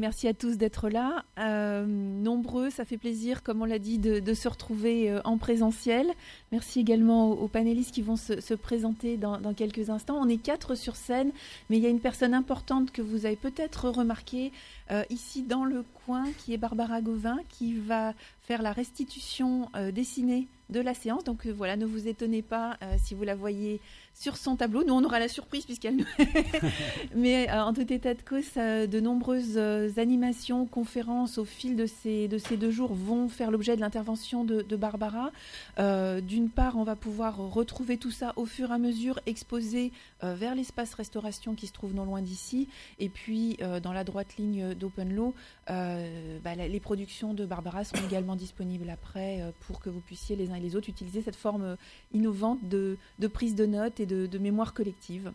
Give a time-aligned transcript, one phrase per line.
[0.00, 1.26] Merci à tous d'être là.
[1.38, 6.06] Euh, nombreux, ça fait plaisir, comme on l'a dit, de, se retrouver euh, en présentiel.
[6.52, 10.16] Merci également aux, panélistes qui vont se, présenter dans, quelques instants.
[10.18, 11.32] On est quatre sur scène,
[11.68, 14.52] mais il y a une personne importante que vous avez peut-être remarqué
[14.90, 20.48] euh, ici dans le coin, qui est Barbara Gauvin, qui va faire la restitution dessinée
[20.70, 21.22] de la séance.
[21.22, 23.80] Donc voilà, ne vous étonnez pas si vous la voyez
[24.20, 24.84] sur son tableau.
[24.84, 26.04] Nous, on aura la surprise puisqu'elle nous...
[27.14, 31.86] Mais euh, en tout état de cause, de nombreuses euh, animations, conférences au fil de
[31.86, 35.30] ces, de deux jours vont faire l'objet de l'intervention de, Barbara.
[35.78, 39.92] Euh, d'une part, on va pouvoir retrouver tout ça au fur et à mesure, exposé
[40.22, 42.68] vers l'espace restauration qui se trouve non loin d'ici.
[42.98, 45.34] Et puis, dans la droite ligne d'Open Law,
[45.68, 50.56] bah, les productions de Barbara seront également disponibles après pour que vous puissiez les uns
[50.56, 51.76] et les autres utiliser cette forme
[52.12, 52.98] innovante de,
[53.32, 55.32] prise de notes et de, mémoire collective.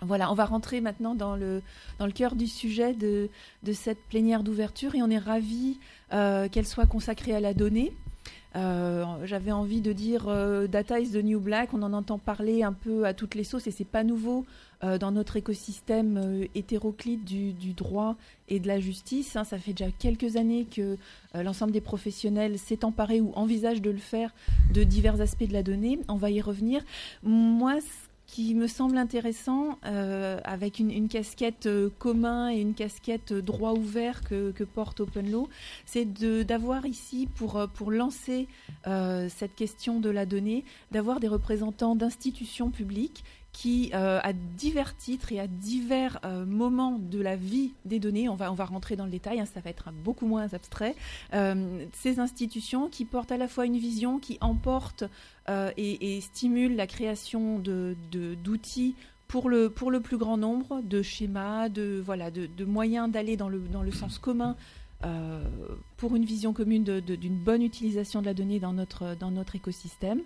[0.00, 1.62] Voilà, on va rentrer maintenant dans le,
[2.14, 3.28] cœur du sujet de,
[3.62, 5.78] de cette plénière d'ouverture et on est ravis
[6.12, 7.92] euh, qu'elle soit consacrée à la donnée.
[8.54, 11.72] Euh, j'avais envie de dire euh, Data is the new black.
[11.72, 14.44] On en entend parler un peu à toutes les sauces et c'est pas nouveau
[14.98, 18.16] dans notre écosystème hétéroclite du, droit
[18.48, 19.36] et de la justice.
[19.36, 19.44] Hein.
[19.44, 20.96] ça fait déjà quelques années que
[21.34, 24.34] l'ensemble des professionnels s'est emparé ou envisage de le faire
[24.74, 26.00] de divers aspects de la donnée.
[26.08, 26.82] On va y revenir.
[27.22, 27.78] Moi,
[28.32, 33.72] qui me semble intéressant, euh, avec une, casquette euh, commun et une casquette euh, droit
[33.72, 35.50] ouvert que, porte Open Law,
[35.84, 38.48] c'est d'avoir ici, pour, pour lancer
[38.84, 45.30] cette question de la donnée, d'avoir des représentants d'institutions publiques qui, euh, à divers titres
[45.32, 48.96] et à divers euh, moments de la vie des données, on va, on va rentrer
[48.96, 50.96] dans le détail, hein, ça va être beaucoup moins abstrait,
[51.34, 55.04] euh, ces institutions qui portent à la fois une vision qui emporte
[55.76, 58.94] et, stimule la création d'outils de, d'outils
[59.26, 63.48] pour le, pour le plus grand nombre, de schémas, de, voilà, de moyens d'aller dans
[63.48, 64.56] le, dans le sens commun
[65.96, 70.20] pour une vision commune d'une bonne utilisation de la donnée dans notre, dans notre écosystème.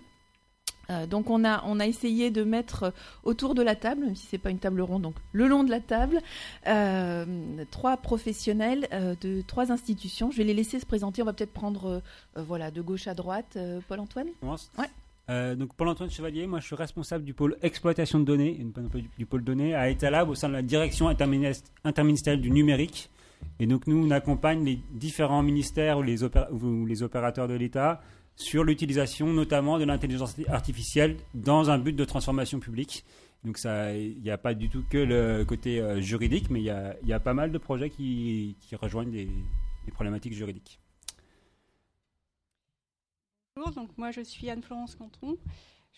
[0.89, 2.91] Euh, donc on a, on a essayé de mettre euh,
[3.23, 5.69] autour de la table, même si c'est pas une table ronde, donc le long de
[5.69, 6.19] la table,
[6.67, 7.25] euh,
[7.71, 8.87] trois professionnels
[9.21, 10.31] de trois institutions.
[10.31, 11.21] Je vais les laisser se présenter.
[11.21, 12.01] On va peut-être prendre
[12.35, 13.57] voilà, de gauche à droite.
[13.87, 14.27] Paul-Antoine
[14.77, 15.55] ouais.
[15.55, 18.65] donc Paul-Antoine Chevalier, moi je suis responsable du pôle exploitation de données,
[19.17, 23.09] du pôle données à Etalab au sein de la direction interministérielle du numérique.
[23.59, 28.01] Et donc nous, on accompagne les différents ministères ou les, ou les opérateurs de l'État
[28.37, 33.03] sur l'utilisation notamment de l'intelligence artificielle dans un but de transformation publique.
[33.43, 37.13] Donc il n'y a pas du tout que le côté euh, juridique, mais il y
[37.13, 39.29] a, pas mal de projets qui, rejoignent des,
[39.91, 40.79] problématiques juridiques.
[43.55, 45.37] Bonjour, donc moi je suis Anne-Florence Canton.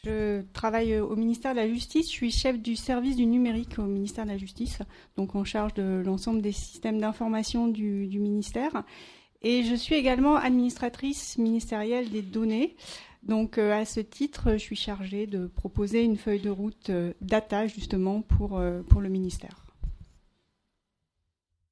[0.06, 2.06] Je travaille au ministère de la Justice.
[2.06, 4.80] Je suis chef du service du numérique au ministère de la Justice,
[5.18, 8.84] donc en charge de l'ensemble des systèmes d'information du, du ministère.
[9.42, 12.76] Et je suis également administratrice ministérielle des données.
[13.24, 17.14] Donc euh, à ce titre, je suis chargée de proposer une feuille de route euh,
[17.22, 19.66] data justement pour, euh, pour le ministère.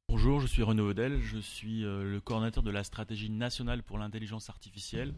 [0.10, 4.50] Bonjour, je suis Renaud Odel, je suis le coordinateur de la stratégie nationale pour l'intelligence
[4.50, 5.14] artificielle,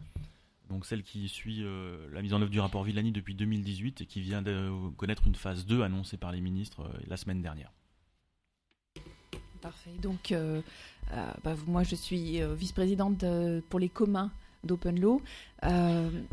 [0.68, 1.64] donc celle qui suit
[2.12, 5.36] la mise en œuvre du rapport Villani depuis 2018 et qui vient de connaître une
[5.36, 7.72] phase 2 annoncée par les ministres la semaine dernière.
[9.62, 9.92] Parfait.
[10.02, 10.62] Donc, euh,
[11.14, 13.26] euh, bah, moi, je suis euh, vice-présidente
[13.70, 14.32] pour les communs
[14.64, 15.22] d'Open Law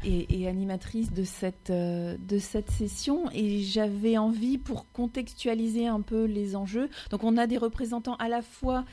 [0.04, 3.30] et, animatrice de cette, de cette session.
[3.32, 8.28] Et j'avais envie, pour contextualiser un peu les enjeux, donc on a des représentants à
[8.28, 8.84] la fois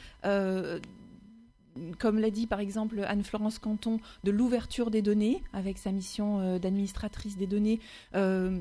[2.00, 6.60] comme l'a dit par exemple Anne-Florence Canton, de l'ouverture des données avec sa mission euh,
[6.60, 7.80] d'administratrice des données,
[8.16, 8.60] euh,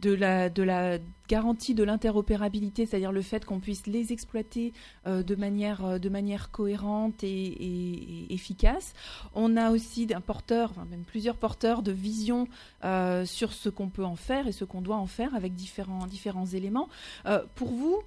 [0.00, 0.98] de, la, de la
[1.28, 4.72] garantie de l'interopérabilité, c'est-à-dire le fait qu'on puisse les exploiter
[5.06, 8.94] euh, de, manière, de manière cohérente et, efficace.
[9.34, 12.46] On a aussi un porteur, enfin même plusieurs porteurs de vision
[13.24, 16.46] sur ce qu'on peut en faire et ce qu'on doit en faire avec différents, différents
[16.46, 16.88] éléments.
[17.54, 18.02] pour vous,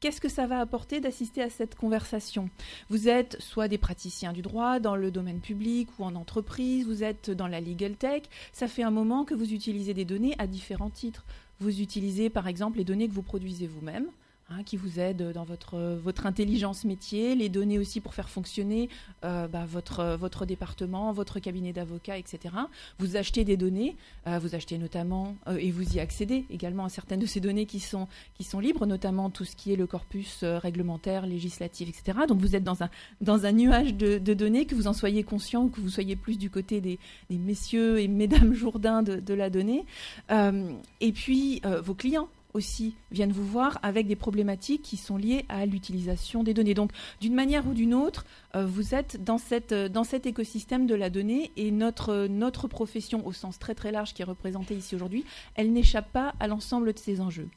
[0.00, 2.50] Qu'est-ce que ça va apporter d'assister à cette conversation?
[2.88, 7.02] Vous êtes soit des praticiens du droit dans le domaine public ou en entreprise, vous
[7.02, 8.22] êtes dans la legal tech,
[8.52, 11.24] ça fait un moment que vous utilisez des données à différents titres.
[11.58, 14.06] Vous utilisez par exemple les données que vous produisez vous-même,
[14.50, 18.88] Hein, qui vous aide dans votre, votre intelligence métier, les données aussi pour faire fonctionner
[19.22, 22.54] euh, bah, votre, votre département, votre cabinet d'avocat, etc.
[22.98, 23.94] Vous achetez des données,
[24.26, 27.66] euh, vous achetez notamment, euh, et vous y accédez également à certaines de ces données
[27.66, 28.08] qui sont,
[28.38, 32.20] qui sont libres, notamment tout ce qui est le corpus réglementaire, législatif, etc.
[32.26, 32.88] Donc vous êtes dans un,
[33.20, 36.38] dans un nuage de, données, que vous en soyez conscient ou que vous soyez plus
[36.38, 36.98] du côté des,
[37.28, 39.84] des messieurs et mesdames Jourdain de, de la donnée.
[40.30, 45.66] et puis vos clients aussi viennent vous voir avec des problématiques qui sont liées à
[45.66, 46.74] l'utilisation des données.
[46.74, 48.24] Donc, d'une manière ou d'une autre,
[48.54, 52.68] euh, vous êtes dans, cette, euh, dans cet écosystème de la donnée et notre, notre
[52.68, 55.24] profession, au sens très très large qui est représentée ici aujourd'hui,
[55.54, 57.48] elle n'échappe pas à l'ensemble de ces enjeux.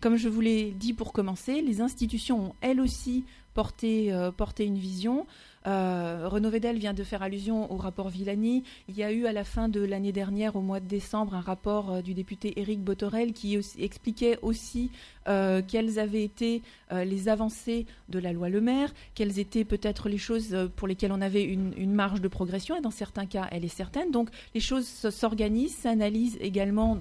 [0.00, 3.24] Comme je vous l'ai dit pour commencer, les institutions ont elles aussi
[3.54, 5.26] porté, euh, porté une vision.
[5.66, 8.64] Euh, Renaud Vedel vient de faire allusion au rapport Villani.
[8.88, 11.40] Il y a eu à la fin de l'année dernière, au mois de décembre, un
[11.40, 14.90] rapport euh, du député Éric Botorel qui expliquait aussi
[15.28, 16.62] euh, quelles avaient été
[16.92, 21.20] les avancées de la loi Le Maire, quelles étaient peut-être les choses pour lesquelles on
[21.20, 24.10] avait une, marge de progression, et dans certains cas, elle est certaine.
[24.10, 26.98] Donc les choses s'organisent, s'analysent également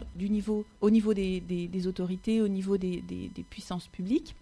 [0.82, 3.02] au niveau des, autorités, au niveau des
[3.50, 4.36] puissances publiques.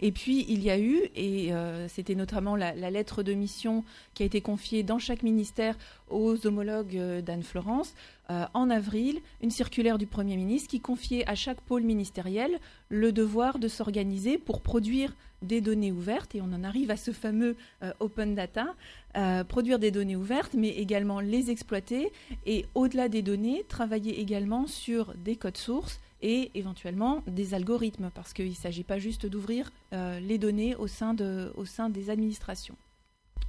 [0.00, 4.22] Et puis, il y a eu, et euh, c'était notamment la, lettre de mission qui
[4.22, 5.76] a été confiée dans chaque ministère
[6.08, 7.94] aux homologues euh, d'Anne-Florence,
[8.30, 12.58] euh, en avril, une circulaire du Premier ministre qui confiait à chaque pôle ministériel
[12.88, 17.10] le devoir de s'organiser pour produire des données ouvertes, et on en arrive à ce
[17.10, 17.54] fameux
[18.00, 18.74] open data,
[19.46, 22.12] produire des données ouvertes, mais également les exploiter,
[22.46, 28.32] et au-delà des données, travailler également sur des codes sources et éventuellement des algorithmes, parce
[28.32, 32.76] qu'il ne s'agit pas juste d'ouvrir euh, les données au sein, des administrations.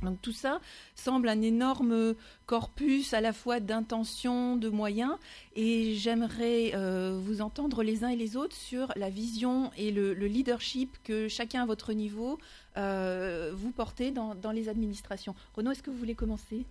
[0.03, 0.59] Donc tout ça
[0.93, 5.15] semble un énorme corpus à la fois d'intentions, de moyens,
[5.55, 10.13] et j'aimerais euh, vous entendre les uns et les autres sur la vision et le,
[10.13, 12.39] leadership que chacun à votre niveau
[12.75, 15.33] euh, vous portez dans, dans les administrations.
[15.55, 16.65] Renaud, est-ce que vous voulez commencer?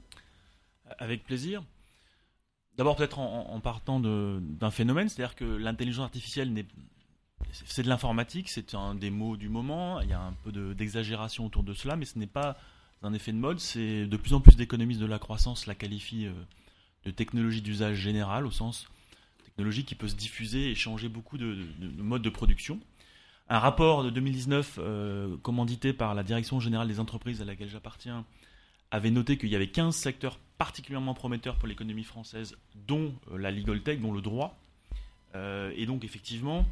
[0.99, 1.65] Avec plaisir.
[2.77, 6.53] D'abord peut-être en, partant d'un phénomène, c'est-à-dire que l'intelligence artificielle
[7.53, 11.47] c'est de l'informatique, c'est un des mots du moment, il y a un peu d'exagération
[11.47, 12.57] autour de cela, mais ce n'est pas
[13.03, 16.27] un effet de mode, c'est de plus en plus d'économistes de la croissance la qualifient
[16.27, 16.33] euh,
[17.05, 18.89] de technologie d'usage général, au sens
[19.45, 21.57] technologie qui peut se diffuser et changer beaucoup de,
[21.99, 22.81] modes de production.
[23.49, 28.25] Un rapport de 2019 euh, commandité par la Direction générale des entreprises à laquelle j'appartiens
[28.91, 32.57] avait noté qu'il y avait 15 secteurs particulièrement prometteurs pour l'économie française,
[32.87, 34.57] dont euh, la legal tech, dont le droit.
[35.35, 36.65] Euh, et donc effectivement,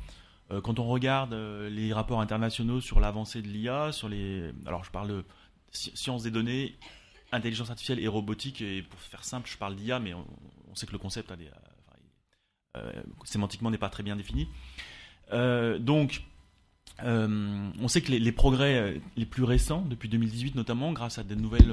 [0.50, 4.90] euh, quand on regarde les rapports internationaux sur l'avancée de l'IA, sur les, alors je
[4.90, 5.24] parle de
[5.72, 6.76] sciences des données,
[7.32, 10.24] intelligence artificielle et robotique, et pour faire simple, je parle d'IA, mais on,
[10.74, 11.32] sait que le concept
[13.24, 14.48] sémantiquement n'est pas très bien défini.
[15.80, 16.22] donc
[17.02, 21.34] on sait que les, progrès euh, les plus récents, depuis 2018 notamment, grâce à de
[21.34, 21.72] nouvelles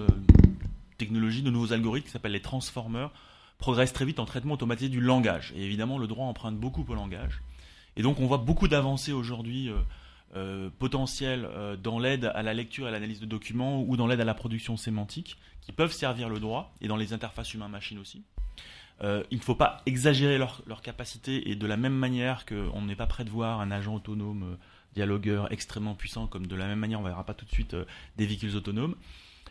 [0.99, 3.09] technologies, de nouveaux algorithmes qui s'appellent les transformers,
[3.57, 5.51] progressent très vite en traitement automatisé du langage.
[5.55, 7.41] Et évidemment, le droit emprunte beaucoup au langage.
[7.95, 9.71] Et donc, on voit beaucoup d'avancées aujourd'hui
[10.77, 11.49] potentielles
[11.81, 14.35] dans l'aide à la lecture et à l'analyse de documents ou dans l'aide à la
[14.35, 18.23] production sémantique qui peuvent servir le droit et dans les interfaces humain-machine aussi.
[19.01, 22.95] il ne faut pas exagérer leur, leur, capacité et de la même manière qu'on n'est
[22.95, 24.57] pas prêt de voir un agent autonome
[24.93, 27.73] dialogueurs extrêmement puissants, comme de la même manière on ne verra pas tout de suite
[27.73, 27.85] euh,
[28.17, 28.95] des véhicules autonomes.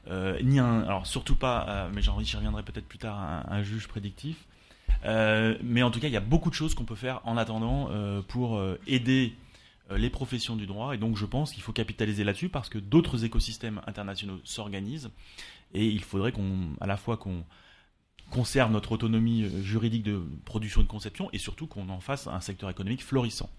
[0.06, 3.88] Euh, ni un, alors surtout pas, euh, mais j'y reviendrai peut-être plus tard, un, juge
[3.88, 4.46] prédictif.
[5.04, 7.90] mais en tout cas, il y a beaucoup de choses qu'on peut faire en attendant
[8.28, 9.34] pour aider
[9.90, 10.94] les professions du droit.
[10.94, 15.10] Et donc, je pense qu'il faut capitaliser là-dessus parce que d'autres écosystèmes internationaux s'organisent
[15.74, 17.44] et il faudrait qu'on, à la fois qu'on
[18.30, 22.40] conserve notre autonomie juridique de production et de conception et surtout qu'on en fasse un
[22.40, 23.50] secteur économique florissant.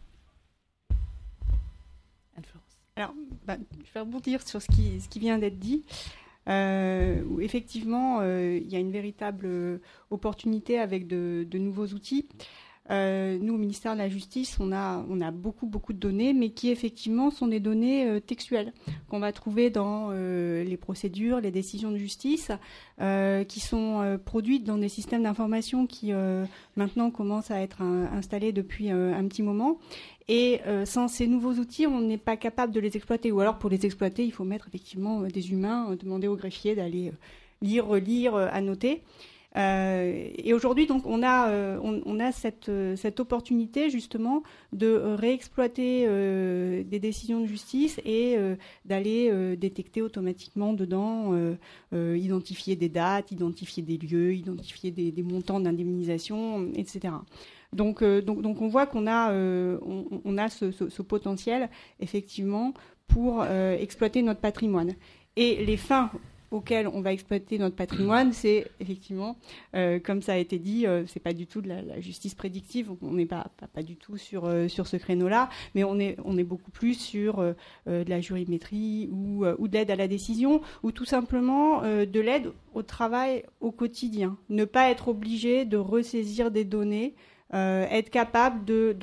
[2.95, 3.13] Alors,
[3.47, 3.55] bah,
[3.85, 5.83] je vais rebondir sur ce qui vient d'être dit.
[6.49, 9.77] Euh, où effectivement, euh, il y a une véritable euh,
[10.09, 12.27] opportunité avec de, nouveaux outils.
[12.89, 17.29] Nous, au ministère de la Justice, on a, beaucoup, beaucoup de données, mais qui effectivement
[17.31, 18.73] sont des données textuelles
[19.09, 22.51] qu'on va trouver dans les procédures, les décisions de justice,
[22.99, 26.11] qui sont produites dans des systèmes d'information qui
[26.75, 29.77] maintenant commencent à être installés depuis un petit moment
[30.29, 33.31] et euh, sans ces nouveaux outils, on n'est pas capable de les exploiter.
[33.31, 36.35] Ou alors, pour les exploiter, il faut mettre effectivement euh, des humains, euh, demander au
[36.35, 37.11] greffier d'aller
[37.63, 39.01] lire, relire, annoter.
[39.55, 46.05] Et aujourd'hui, donc, on a, on, a cette, cette, opportunité justement de réexploiter
[46.83, 48.37] des décisions de justice et
[48.85, 51.33] d'aller détecter automatiquement dedans,
[51.91, 57.13] identifier des dates, identifier des lieux, identifier des, montants d'indemnisation, etc.
[57.73, 59.77] Donc, euh, donc, donc, on voit qu'on a, euh,
[60.25, 62.73] on, a ce, potentiel, effectivement,
[63.07, 64.93] pour euh, exploiter notre patrimoine.
[65.35, 66.11] Et les fins
[66.51, 69.37] auxquelles on va exploiter notre patrimoine, c'est effectivement,
[70.03, 73.25] comme ça a été dit, c'est pas du tout de la, justice prédictive, on n'est
[73.25, 77.55] pas, pas, du tout sur, sur ce créneau-là, mais on est, beaucoup plus sur de
[77.85, 82.81] la jurimétrie ou, ou de l'aide à la décision, ou tout simplement de l'aide au
[82.81, 84.37] travail au quotidien.
[84.49, 87.15] Ne pas être obligé de ressaisir des données
[87.51, 88.95] être capable de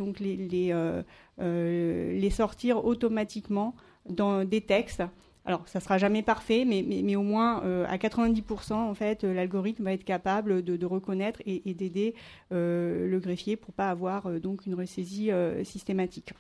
[1.39, 3.75] les sortir automatiquement
[4.09, 5.03] dans des textes
[5.47, 9.33] alors, ça sera jamais parfait, mais, mais, au moins euh, à 90%, en fait, euh,
[9.33, 12.15] l'algorithme va être capable de, reconnaître et, d'aider
[12.53, 15.31] euh, le greffier pour pas avoir donc une ressaisie
[15.63, 16.33] systématique.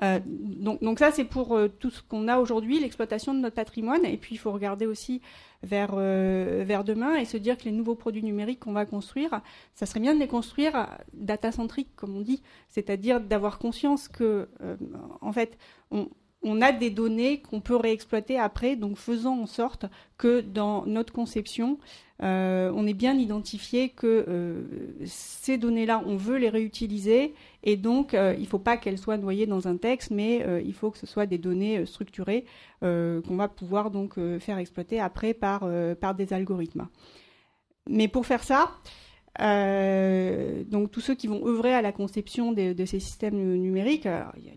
[0.00, 4.04] donc, donc, ça, c'est pour tout ce qu'on a aujourd'hui, l'exploitation de notre patrimoine.
[4.06, 5.20] Et puis, il faut regarder aussi
[5.62, 9.42] vers, vers demain et se dire que les nouveaux produits numériques qu'on va construire,
[9.74, 14.48] ça serait bien de les construire data-centriques, comme on dit, c'est-à-dire d'avoir conscience que,
[15.20, 15.58] en fait,
[15.90, 16.08] on,
[16.42, 21.12] on a des données qu'on peut réexploiter après, donc faisant en sorte que dans notre
[21.12, 21.78] conception,
[22.22, 24.62] euh, on est bien identifié que euh,
[25.04, 29.18] ces données-là, on veut les réutiliser, et donc euh, il ne faut pas qu'elles soient
[29.18, 32.44] noyées dans un texte, mais il faut que ce soit des données structurées
[32.80, 35.68] qu'on va pouvoir donc faire exploiter après par,
[36.00, 36.88] par des algorithmes.
[37.88, 38.70] Mais pour faire ça,
[39.38, 44.08] euh, donc tous ceux qui vont œuvrer à la conception de, ces systèmes numériques,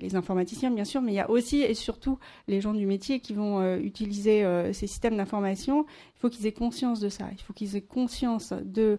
[0.02, 3.20] les informaticiens bien sûr, mais il y a aussi et surtout les gens du métier
[3.20, 5.86] qui vont euh, utiliser euh, ces systèmes d'information.
[6.16, 8.98] Il faut qu'ils aient conscience de ça, il faut qu'ils aient conscience de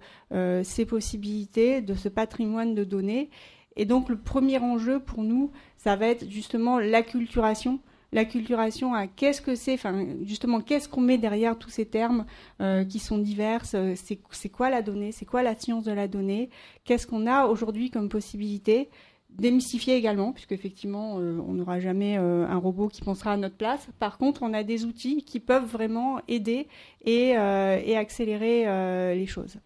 [0.63, 3.31] ces possibilités, de ce patrimoine de données.
[3.77, 7.81] Et donc le premier enjeu pour nous, ça va être justement l'acculturation
[8.15, 12.25] l'acculturation à qu'est-ce que c'est, enfin justement qu'est-ce qu'on met derrière tous ces termes
[12.61, 16.07] euh, qui sont divers, euh, c'est quoi la donnée, c'est quoi la science de la
[16.07, 16.49] donnée,
[16.85, 18.89] qu'est-ce qu'on a aujourd'hui comme possibilité,
[19.31, 23.89] démystifier également, puisque effectivement euh, on n'aura jamais un robot qui pensera à notre place.
[23.99, 26.69] Par contre, on a des outils qui peuvent vraiment aider
[27.05, 29.59] et, et accélérer les choses.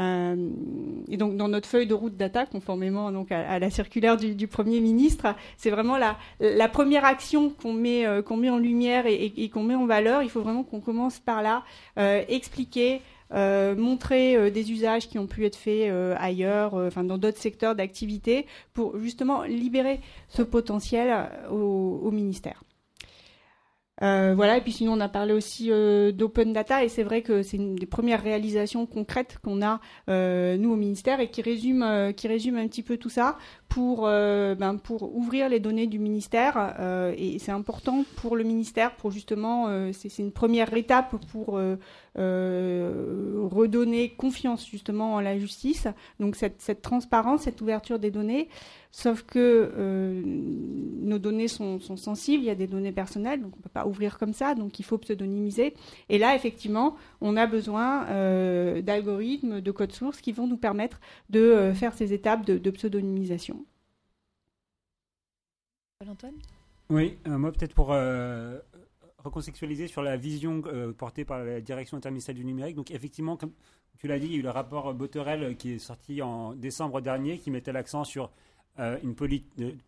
[0.00, 0.48] Euh,
[1.08, 5.34] et donc dans notre feuille de route d'attaque, conformément à, la circulaire du, Premier ministre,
[5.56, 9.74] c'est vraiment la, première action qu'on met, euh, qu'on met en lumière et, qu'on met
[9.74, 10.22] en valeur.
[10.22, 11.62] Il faut vraiment qu'on commence par là,
[11.98, 13.02] euh, expliquer,
[13.32, 19.44] montrer des usages qui ont pu être faits ailleurs, dans d'autres secteurs d'activité, pour justement
[19.44, 22.64] libérer ce potentiel au ministère.
[24.02, 27.20] Euh, voilà, et puis sinon on a parlé aussi euh, d'open data et c'est vrai
[27.20, 31.42] que c'est une des premières réalisations concrètes qu'on a euh, nous au ministère et qui
[31.42, 33.36] résume qui résume un petit peu tout ça
[33.68, 36.74] pour ben, pour ouvrir les données du ministère
[37.16, 41.60] et c'est important pour le ministère pour justement c'est une première étape pour
[42.16, 45.86] redonner confiance justement en la justice.
[46.18, 48.48] Donc cette, cette transparence cette ouverture des données.
[48.92, 49.38] Sauf que
[49.76, 53.68] euh, nos données sont, sensibles, il y a des données personnelles, donc on ne peut
[53.68, 55.74] pas ouvrir comme ça, donc il faut pseudonymiser.
[56.08, 61.00] Et là, effectivement, on a besoin euh, d'algorithmes, de codes sources qui vont nous permettre
[61.28, 63.64] de euh, faire ces étapes de, pseudonymisation.
[66.00, 66.34] Paul-Antoine?
[66.88, 67.94] Oui, moi peut-être pour
[69.24, 70.62] recontextualiser sur la vision
[70.96, 72.76] portée par la direction interministérielle du numérique.
[72.76, 73.52] Donc effectivement, comme
[73.98, 77.00] tu l'as dit, il y a eu le rapport Boterel qui est sorti en décembre
[77.00, 78.30] dernier qui mettait l'accent sur
[78.78, 79.14] euh, une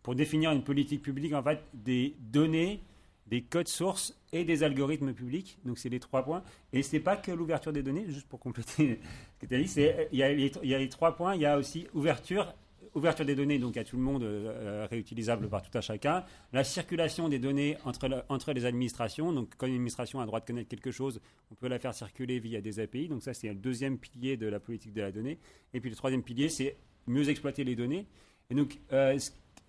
[0.03, 2.83] pour définir une politique publique, en fait, des données,
[3.25, 5.57] des codes sources et des algorithmes publics.
[5.65, 6.43] Donc, c'est les trois points.
[6.73, 8.99] Et ce n'est pas que l'ouverture des données, juste pour compléter
[9.35, 11.33] ce que tu as dit, il y, y a les trois points.
[11.33, 12.53] Il y a aussi ouverture
[12.95, 16.63] ouverture des données donc à tout le monde euh, réutilisable par tout à chacun, la
[16.63, 20.45] circulation des données entre, entre les administrations, donc quand une administration a le droit de
[20.45, 21.19] connaître quelque chose,
[21.51, 24.47] on peut la faire circuler via des API, donc ça c'est le deuxième pilier de
[24.47, 25.39] la politique de la donnée,
[25.73, 28.07] et puis le troisième pilier c'est mieux exploiter les données,
[28.49, 29.17] et donc, euh,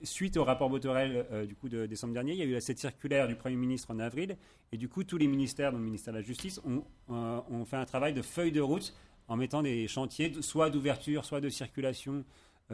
[0.03, 2.79] suite au rapport Botorel euh, du coup de décembre dernier, il y a eu cette
[2.79, 4.37] circulaire du Premier ministre en avril,
[4.73, 7.77] et du coup tous les ministères, dont le ministère de la Justice, ont, euh, fait
[7.77, 8.95] un travail de feuille de route
[9.29, 12.25] en mettant des chantiers, soit d'ouverture, soit de circulation,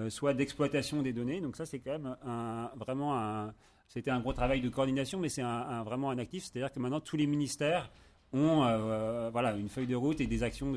[0.09, 1.41] soit d'exploitation des données.
[1.41, 2.17] Donc ça, c'est quand même
[2.77, 3.55] vraiment un,
[3.89, 5.43] c'était un gros travail de coordination, mais c'est
[5.85, 7.91] vraiment un actif, c'est-à-dire que maintenant tous les ministères
[8.33, 8.61] ont
[9.33, 10.73] voilà une feuille de route et des actions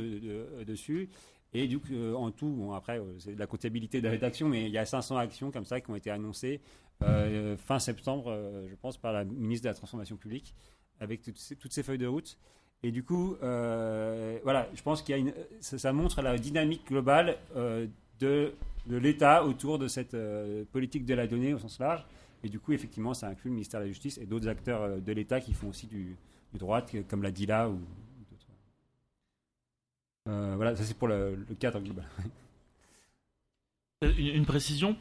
[0.66, 1.10] dessus.
[1.54, 4.72] Et du coup, euh, en tout, après, euh, c'est de la comptabilité rédaction, mais il
[4.72, 6.62] y a 500 actions comme ça qui ont été annoncées
[7.04, 8.36] euh, fin septembre,
[8.70, 10.56] je pense, par la ministre de la Transformation publique,
[11.00, 12.38] avec toutes ces, feuilles de route.
[12.82, 17.38] Et du coup, voilà, je pense qu'il y a ça, montre la dynamique globale
[18.24, 18.54] de,
[18.88, 20.18] de l'État autour de cette
[20.72, 22.06] politique de la donnée au sens large.
[22.44, 25.12] Et du coup, effectivement, ça inclut le ministère de la Justice et d'autres acteurs de
[25.12, 26.16] l'État qui font aussi du,
[26.52, 27.80] du droit, comme la DILA ou
[30.30, 32.06] euh, voilà, ça c'est pour le, cadre global.
[34.04, 34.96] Euh, une, précision.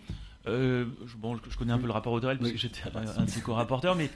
[0.46, 3.30] Euh, je, bon, je connais un peu le rapport Audrey parce que j'étais un, de
[3.30, 4.10] ses co-rapporteurs, mais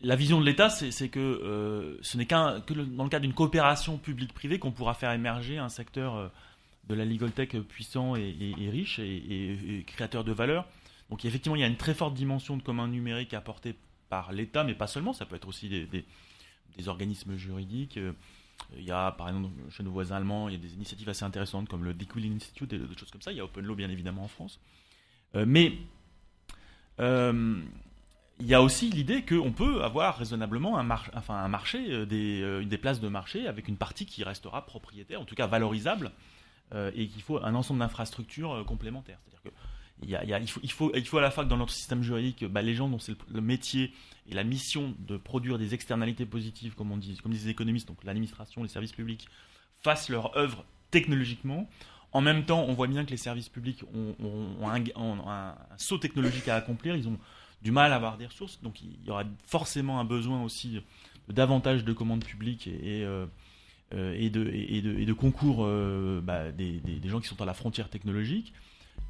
[0.00, 3.98] la vision de l'État, c'est que ce n'est qu'un que dans le cadre d'une coopération
[3.98, 6.32] publique-privée qu'on pourra faire émerger un secteur
[6.84, 10.66] de la legal tech puissant et, riche et, créateur de valeur.
[11.10, 13.74] Donc effectivement, il y a une très forte dimension de commun numérique apportée
[14.08, 17.98] par l'État, mais pas seulement, ça peut être aussi des, organismes juridiques,
[18.76, 21.24] Il y a, par exemple, chez nos voisins allemands, il y a des initiatives assez
[21.24, 23.30] intéressantes comme le Decooling Institute et d'autres choses comme ça.
[23.30, 24.58] Il y a OpenLaw, bien évidemment, en France.
[25.34, 25.78] mais
[26.98, 32.78] il y a aussi l'idée qu'on peut avoir raisonnablement un, enfin, un marché, des, des,
[32.78, 36.10] places de marché avec une partie qui restera propriétaire, en tout cas valorisable,
[36.94, 39.18] et qu'il faut un ensemble d'infrastructures complémentaires.
[39.24, 39.50] C'est-à-dire que
[40.62, 43.14] il, faut, à la fois que dans notre système juridique, bah, les gens dont c'est
[43.30, 43.92] le, métier
[44.28, 47.88] et la mission de produire des externalités positives, comme, on dit, comme disent les économistes,
[47.88, 49.28] donc l'administration, les services publics,
[49.82, 51.68] fassent leur œuvre technologiquement.
[52.12, 54.14] En même temps, on voit bien que les services publics ont,
[54.68, 57.18] un, saut technologique à accomplir, ils ont
[57.62, 60.82] du mal à avoir des ressources, donc il y aura forcément un besoin aussi
[61.28, 63.26] de davantage de commandes publiques et, euh, euh,
[63.92, 68.52] et, de, et, de, concours euh, bah, des, gens qui sont à la frontière technologique.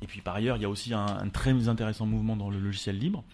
[0.00, 2.98] Et puis par ailleurs, il y a aussi un, très intéressant mouvement dans le logiciel
[2.98, 3.24] libre,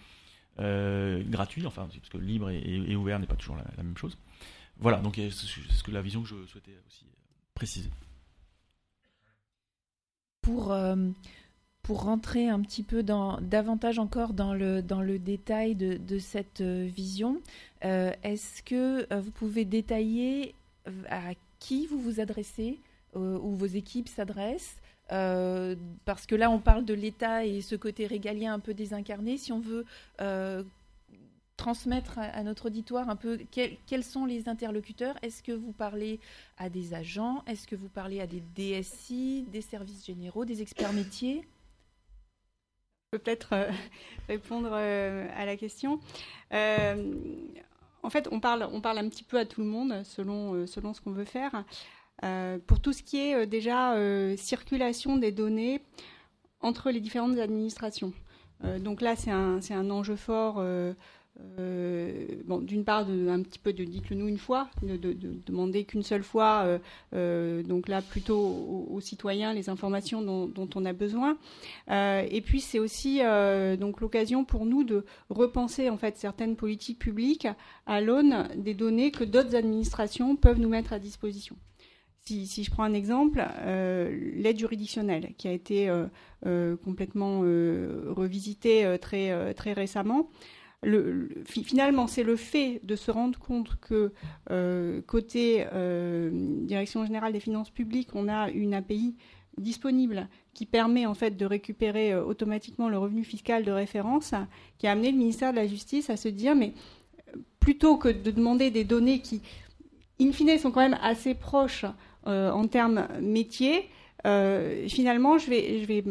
[0.59, 4.17] euh, gratuit, enfin, parce que libre et, ouvert n'est pas toujours la, même chose.
[4.77, 7.05] Voilà, donc c'est ce que la vision que je souhaitais aussi
[7.53, 7.89] préciser.
[10.41, 11.09] Pour, euh,
[11.81, 16.61] pour rentrer un petit peu dans, davantage encore dans le, dans le détail de, cette
[16.61, 17.41] euh, vision,
[17.81, 20.55] est-ce que vous pouvez détailler
[21.09, 22.79] à qui vous vous adressez,
[23.15, 24.77] où vos équipes s'adressent
[25.11, 29.37] euh, parce que là, on parle de l'État et ce côté régalien un peu désincarné.
[29.37, 29.85] Si on veut
[30.21, 30.63] euh,
[31.57, 36.19] transmettre à, notre auditoire un peu quels sont les interlocuteurs, est-ce que vous parlez
[36.57, 40.93] à des agents Est-ce que vous parlez à des DSI, des services généraux, des experts
[40.93, 41.45] métiers?
[43.11, 43.71] Je peux peut-être euh,
[44.27, 45.99] répondre à la question.
[48.03, 51.11] En fait, on parle, un petit peu à tout le monde selon, selon ce qu'on
[51.11, 51.63] veut faire.
[52.23, 55.81] Euh, pour tout ce qui est euh, déjà euh, circulation des données
[56.59, 58.11] entre les différentes administrations.
[58.79, 60.61] donc là, c'est un, enjeu fort.
[62.45, 65.15] Bon, d'une part, un petit peu de dites-le nous une fois, de, de,
[65.45, 66.79] demander qu'une seule fois,
[67.13, 68.39] donc là plutôt
[68.89, 71.37] aux, citoyens les informations dont, on a besoin.
[71.89, 73.21] et puis c'est aussi
[73.79, 77.47] donc l'occasion pour nous de repenser en fait certaines politiques publiques
[77.85, 81.55] à l'aune des données que d'autres administrations peuvent nous mettre à disposition.
[82.25, 86.05] Si, je prends un exemple, euh, l'aide juridictionnelle, qui a été euh,
[86.45, 90.29] euh, complètement revisitée très, très récemment,
[91.45, 94.13] finalement, c'est le fait de se rendre compte que
[95.07, 95.65] côté
[96.31, 99.15] Direction générale des finances publiques, on a une API
[99.57, 104.33] disponible qui permet en fait de récupérer automatiquement le revenu fiscal de référence,
[104.77, 106.73] qui a amené le ministère de la Justice à se dire mais
[107.59, 109.41] plutôt que de demander des données qui,
[110.19, 111.85] in fine, sont quand même assez proches
[112.27, 113.89] euh, en termes métiers,
[114.27, 116.03] euh, finalement, je vais,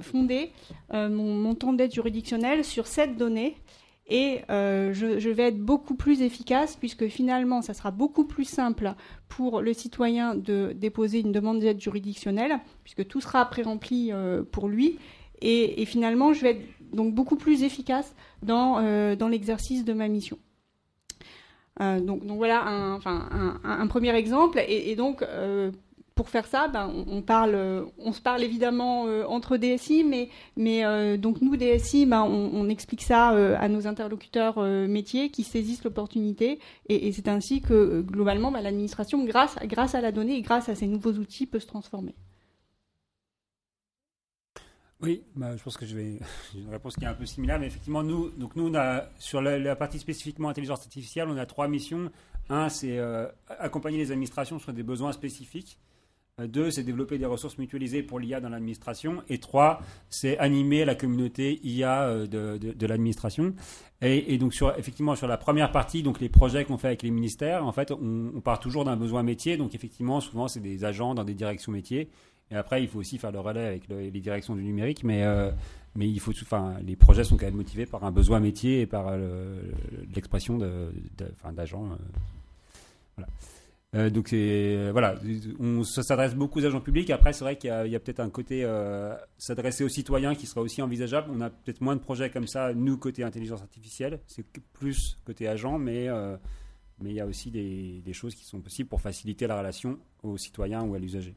[0.00, 0.50] fonder
[0.92, 3.56] euh, mon, mon, temps d'aide juridictionnelle sur cette donnée
[4.08, 8.94] et je, vais être beaucoup plus efficace puisque finalement, ça sera beaucoup plus simple
[9.28, 14.12] pour le citoyen de déposer une demande d'aide juridictionnelle puisque tout sera pré-rempli
[14.50, 14.98] pour lui
[15.40, 18.82] et, finalement, je vais être donc beaucoup plus efficace dans,
[19.16, 20.38] dans l'exercice de ma mission.
[21.80, 23.28] Euh, donc, voilà un, enfin,
[23.64, 24.62] un, premier exemple.
[24.66, 25.70] Et, donc, euh,
[26.22, 31.18] pour faire ça, ben, on, parle, on se parle évidemment euh, entre DSI, mais, mais
[31.18, 36.60] donc nous, DSI, ben, on, explique ça à nos interlocuteurs métiers qui saisissent l'opportunité.
[36.88, 39.56] Et, c'est ainsi que, globalement, ben, l'administration, grâce,
[39.96, 42.14] à la donnée et grâce à ces nouveaux outils, peut se transformer.
[45.00, 46.20] Oui, je pense que je vais
[46.54, 48.72] une réponse qui est un peu similaire, mais effectivement, nous, donc nous,
[49.18, 52.12] sur la, partie spécifiquement intelligence artificielle, on a trois missions.
[52.48, 55.78] Un, c'est euh, accompagner les administrations sur des besoins spécifiques.
[56.38, 59.22] Deux, c'est développer des ressources mutualisées pour l'IA dans l'administration.
[59.28, 63.54] Et trois, c'est animer la communauté IA euh, de, de, l'administration.
[64.00, 67.10] Et, donc, sur, effectivement, sur la première partie, donc les projets qu'on fait avec les
[67.10, 69.58] ministères, en fait, on, part toujours d'un besoin métier.
[69.58, 72.08] Donc, effectivement, souvent, c'est des agents dans des directions métiers
[72.50, 75.50] et après, il faut aussi faire le relais avec les directions du numérique, mais, euh,
[75.94, 78.86] mais il faut, enfin, les projets sont quand même motivés par un besoin métier et
[78.86, 79.62] par euh,
[80.14, 81.88] l'expression d'agents.
[83.16, 83.30] Voilà.
[83.92, 85.16] Donc voilà,
[85.58, 87.10] on s'adresse beaucoup aux agents publics.
[87.10, 88.66] Après, c'est vrai qu'il y a, peut-être un côté
[89.38, 91.30] s'adresser aux citoyens qui sera aussi envisageable.
[91.30, 95.46] On a peut-être moins de projets comme ça, nous côté intelligence artificielle, c'est plus côté
[95.46, 96.08] agent, mais
[97.00, 99.98] mais il y a aussi des, des, choses qui sont possibles pour faciliter la relation
[100.22, 101.34] aux citoyens ou à l'usager.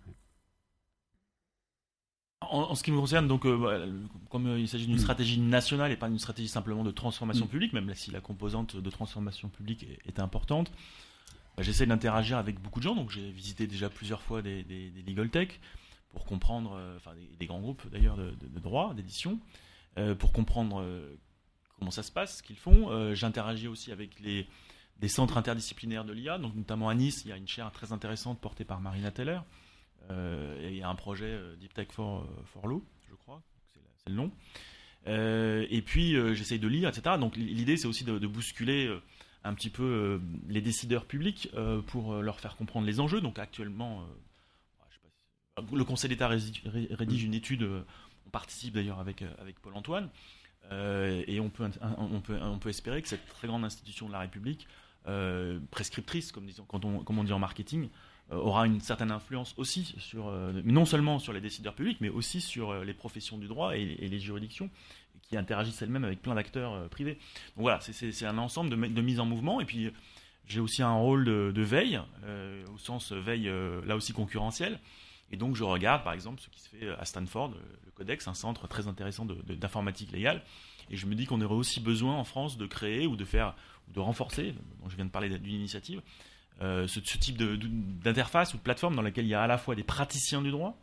[2.42, 3.86] En, ce qui me concerne, donc, euh, bah,
[4.30, 7.50] comme euh, il s'agit d'une stratégie nationale et pas d'une stratégie simplement de transformation mm.
[7.50, 10.72] publique, même si la composante de transformation publique est, importante,
[11.60, 12.96] j'essaie d'interagir avec beaucoup de gens.
[12.96, 14.64] Donc, j'ai visité déjà plusieurs fois des,
[15.08, 15.60] legal tech
[16.10, 19.40] pour comprendre, euh, enfin, des, grands groupes d'ailleurs de, droit, d'édition,
[20.20, 20.86] pour comprendre
[21.80, 23.14] comment ça se passe, ce qu'ils font.
[23.14, 24.48] J'interagis aussi avec les
[25.00, 26.38] des centres interdisciplinaires de l'IA.
[26.38, 29.40] Donc, notamment à Nice, il y a une chaire très intéressante portée par Marina Teller.
[30.10, 33.42] et il y a un projet Deep Tech for, for Law, je crois,
[33.74, 34.32] c'est le nom.
[35.06, 37.18] et puis, j'essaye de lire, etc.
[37.20, 38.94] Donc, l'idée, c'est aussi de, bousculer
[39.46, 41.50] un petit peu les décideurs publics
[41.88, 43.22] pour leur faire comprendre les enjeux.
[43.22, 44.04] Donc, actuellement,
[45.72, 47.68] le Conseil d'État rédige une étude
[48.26, 50.10] on participe d'ailleurs avec, euh, avec Paul Antoine.
[50.72, 54.14] Euh, et on peut, on, peut, on peut espérer que cette très grande institution de
[54.14, 54.68] la République,
[55.08, 57.90] euh, prescriptrice, comme, disons, quand on, comme on dit en marketing,
[58.32, 60.32] aura une certaine influence aussi sur,
[60.64, 64.20] non seulement sur les décideurs publics, mais aussi sur les professions du droit et, les
[64.20, 64.70] juridictions
[65.22, 67.20] qui interagissent elles-mêmes avec plein d'acteurs privés.
[67.56, 69.62] Donc voilà, c'est un ensemble de, mise en mouvement.
[69.62, 69.92] Et puis
[70.48, 72.02] j'ai aussi un rôle de, de veille,
[72.74, 73.52] au sens veille
[73.86, 74.80] là aussi concurrentielle.
[75.32, 77.52] Et donc je regarde par exemple ce qui se fait à Stanford,
[77.86, 80.44] le Codex, un centre très intéressant d'informatique légale.
[80.90, 83.56] Et je me dis qu'on aurait aussi besoin en France de créer ou de faire,
[83.88, 86.02] ou de renforcer, dont je viens de parler d'une initiative,
[86.62, 89.76] euh, ce, type d'interface ou de plateforme dans laquelle il y a à la fois
[89.76, 90.78] des praticiens du droit,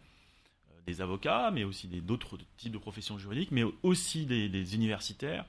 [0.71, 5.47] euh, des avocats, mais aussi d'autres types de professions juridiques, mais aussi des, universitaires,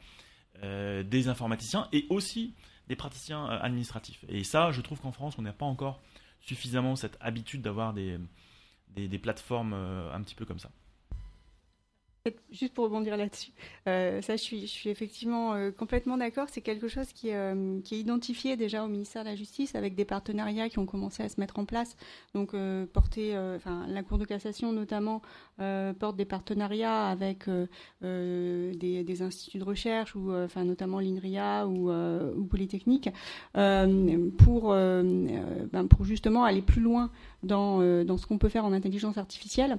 [0.63, 2.53] euh, des informaticiens et aussi
[2.87, 4.23] des praticiens administratifs.
[4.29, 6.01] Et ça, je trouve qu'en France, on n'a pas encore
[6.41, 8.19] suffisamment cette habitude d'avoir des,
[8.95, 10.69] des, plateformes euh, un petit peu comme ça.
[12.53, 13.51] Juste pour rebondir là-dessus,
[13.89, 16.47] euh, ça, je suis, effectivement euh, complètement d'accord.
[16.49, 17.31] C'est quelque chose qui,
[17.83, 21.21] qui, est identifié déjà au ministère de la Justice avec des partenariats qui ont commencé
[21.21, 21.97] à se mettre en place.
[22.33, 22.55] Donc,
[22.93, 25.21] porter, enfin, la Cour de cassation notamment
[25.99, 27.49] porte des partenariats avec
[28.01, 30.31] des, instituts de recherche ou,
[30.63, 31.91] notamment l'INRIA ou,
[32.49, 33.09] Polytechnique
[33.53, 37.11] pour, ben, pour justement aller plus loin
[37.43, 39.77] dans, euh, dans ce qu'on peut faire en intelligence artificielle.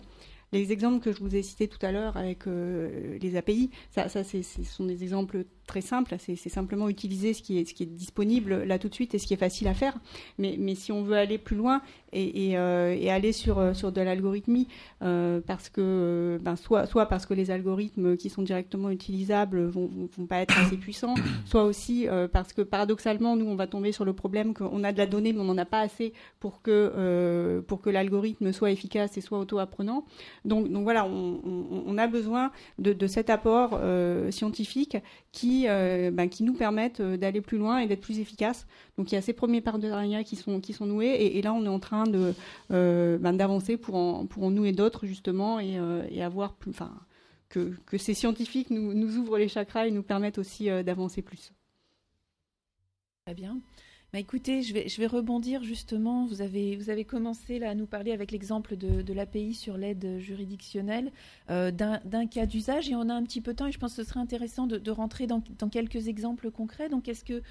[0.55, 4.09] Les exemples que je vous ai cités tout à l'heure avec euh, les API, ça,
[4.09, 8.79] ça ce sont des exemples très simple, c'est simplement utiliser ce qui, est, disponible là
[8.79, 9.95] tout de suite et ce qui est facile à faire.
[10.39, 11.81] Mais, mais si on veut aller plus loin
[12.13, 14.69] et, euh, aller sur, euh, sur de l'algorithmie,
[15.01, 20.27] parce que, ben, soit, soit parce que les algorithmes qui sont directement utilisables vont, vont
[20.27, 21.15] pas être assez puissants,
[21.47, 24.99] soit aussi parce que paradoxalement, nous, on va tomber sur le problème qu'on a de
[24.99, 29.17] la donnée, mais on n'en a pas assez pour que, pour que l'algorithme soit efficace
[29.17, 30.05] et soit auto-apprenant.
[30.45, 33.81] Donc, voilà, on, a besoin de, cet apport
[34.31, 34.99] scientifique
[35.35, 38.67] qui, euh, ben, qui nous permettent euh, d'aller plus loin et d'être plus efficaces.
[38.97, 41.65] Donc il y a ces premiers partenariats qui sont, qui sont noués et, là on
[41.65, 42.35] est en train de,
[42.71, 45.77] euh, ben, d'avancer pour en, pour nouer d'autres justement et,
[46.23, 46.93] avoir plus, enfin,
[47.49, 51.53] que, que ces scientifiques nous, nous ouvrent les chakras et nous permettent aussi d'avancer plus.
[53.27, 53.59] Très bien.
[54.15, 56.25] Bah, écoutez, je vais, rebondir justement.
[56.25, 61.11] Vous avez, commencé là, à nous parler avec l'exemple de, l'API sur l'aide juridictionnelle
[61.51, 63.97] euh, d'un cas d'usage et on a un petit peu de temps et je pense
[63.97, 66.89] que ce serait intéressant de, rentrer dans, quelques exemples concrets.
[66.89, 67.43] Donc, est-ce que,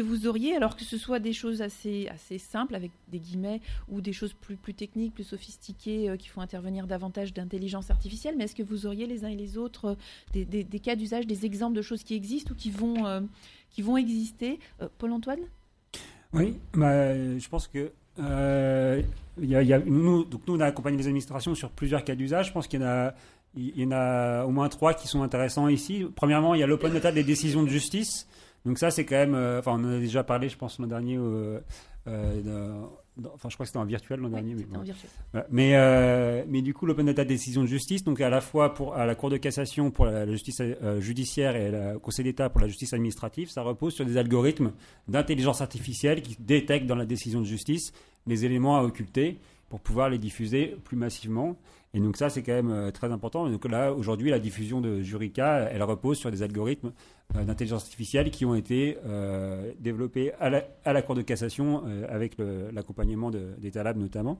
[0.00, 4.14] vous auriez, alors que ce soit des choses assez, simples avec des guillemets ou des
[4.14, 8.62] choses plus, techniques, plus sophistiquées euh, qui font intervenir davantage d'intelligence artificielle, mais est-ce que
[8.62, 9.98] vous auriez les uns et les autres
[10.34, 13.20] euh, des, cas d'usage, des exemples de choses qui existent ou qui vont, euh,
[13.68, 14.60] qui vont exister
[14.96, 15.40] Paul-Antoine?
[16.32, 19.02] Oui, bah, je pense que euh,
[19.40, 22.48] y a, nous, donc nous, on a accompagné les administrations sur plusieurs cas d'usage.
[22.48, 26.06] Je pense qu'il y en a, au moins trois qui sont intéressants ici.
[26.14, 28.26] Premièrement, il y a l'open data des décisions de justice.
[28.64, 30.86] Donc ça, c'est quand même, euh, enfin, on en a déjà parlé, je pense, l'an
[30.86, 31.16] dernier.
[31.16, 31.60] Euh
[33.34, 34.54] enfin, je crois que c'était en virtuel l'an dernier.
[34.54, 38.40] Mais, en mais, euh, mais, du coup, l'open data décision de justice, donc à la
[38.40, 42.24] fois pour à la Cour de cassation pour la, justice euh, judiciaire et le Conseil
[42.24, 44.72] d'État pour la justice administrative, ça repose sur des algorithmes
[45.08, 47.92] d'intelligence artificielle qui détectent dans la décision de justice
[48.26, 51.56] les éléments à occulter pour pouvoir les diffuser plus massivement.
[51.96, 53.48] Et donc ça, c'est quand même euh, très important.
[53.48, 56.92] donc là, aujourd'hui, la diffusion de Jurica, elle repose sur des algorithmes
[57.34, 60.50] euh, d'intelligence artificielle qui ont été euh, développés à
[60.92, 62.36] la, Cour de cassation avec
[62.72, 64.38] l'accompagnement d'État Lab notamment.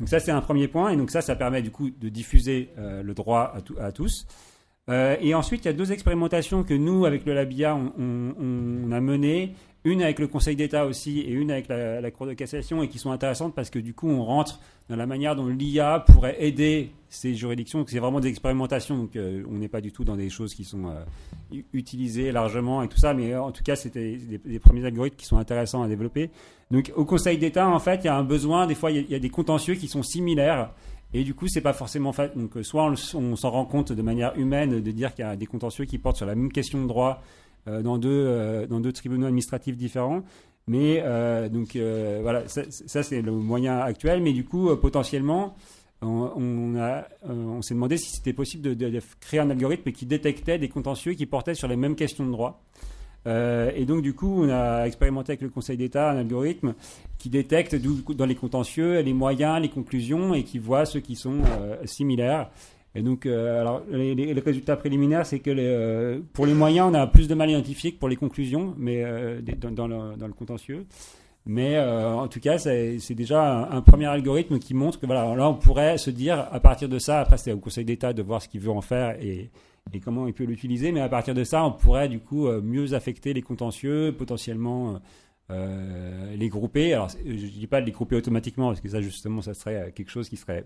[0.00, 0.90] Donc ça, c'est un premier point.
[0.90, 4.26] Et donc ça, ça permet du coup de diffuser le droit à, à tous.
[4.88, 9.00] et ensuite, il y a deux expérimentations que nous, avec le Labia, on, on a
[9.00, 12.88] menées une avec le Conseil d'État aussi et une avec la, Cour de cassation et
[12.88, 16.36] qui sont intéressantes parce que du coup on rentre dans la manière dont l'IA pourrait
[16.42, 17.84] aider ces juridictions.
[17.86, 20.64] C'est vraiment des expérimentations, donc euh, on n'est pas du tout dans des choses qui
[20.64, 25.16] sont euh, utilisées largement et tout ça, mais en tout cas c'était des, premiers algorithmes
[25.16, 26.30] qui sont intéressants à développer.
[26.70, 29.14] Donc au Conseil d'État, en fait, il y a un besoin, des fois il y,
[29.14, 30.72] a des contentieux qui sont similaires.
[31.14, 32.36] Et du coup, c'est pas forcément fait.
[32.36, 35.46] Donc, soit on, s'en rend compte de manière humaine de dire qu'il y a des
[35.46, 38.92] contentieux qui portent sur la même question de droit euh, dans, deux, euh, dans deux
[38.92, 40.22] tribunaux administratifs différents.
[40.66, 41.76] Mais euh, donc
[42.22, 44.22] voilà, ça, c'est le moyen actuel.
[44.22, 45.56] Mais du coup, potentiellement,
[46.02, 51.26] on, s'est demandé si c'était possible de, créer un algorithme qui détectait des contentieux qui
[51.26, 52.62] portaient sur les mêmes questions de droit.
[53.26, 56.74] Euh, et donc, du coup, on a expérimenté avec le Conseil d'État un algorithme
[57.18, 61.40] qui détecte dans les contentieux les moyens, les conclusions et qui voit ceux qui sont
[61.60, 62.50] euh, similaires.
[62.98, 67.28] Et donc, euh, alors, les, résultats préliminaires, c'est que pour les moyens, on a plus
[67.28, 69.04] de mal identifié que pour les conclusions, mais
[69.70, 70.86] dans, le, contentieux.
[71.46, 75.54] Mais en tout cas, c'est déjà un, premier algorithme qui montre que voilà, là, on
[75.54, 78.48] pourrait se dire à partir de ça, après c'est au Conseil d'État de voir ce
[78.48, 79.50] qu'il veut en faire et,
[79.92, 80.92] et comment il peut l'utiliser.
[80.92, 84.94] Mais à partir de ça, on pourrait du coup euh, mieux affecter les contentieux, potentiellement
[84.94, 84.98] euh,
[85.50, 86.92] euh, les grouper.
[86.94, 89.92] Alors, je ne dis pas de les grouper automatiquement, parce que ça, justement, ça serait
[89.94, 90.64] quelque chose qui serait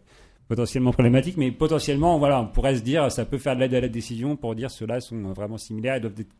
[0.48, 3.80] potentiellement problématique, mais potentiellement, voilà, on pourrait se dire, ça peut faire de l'aide à
[3.80, 6.34] la décision pour dire ceux-là sont vraiment similaires et doivent être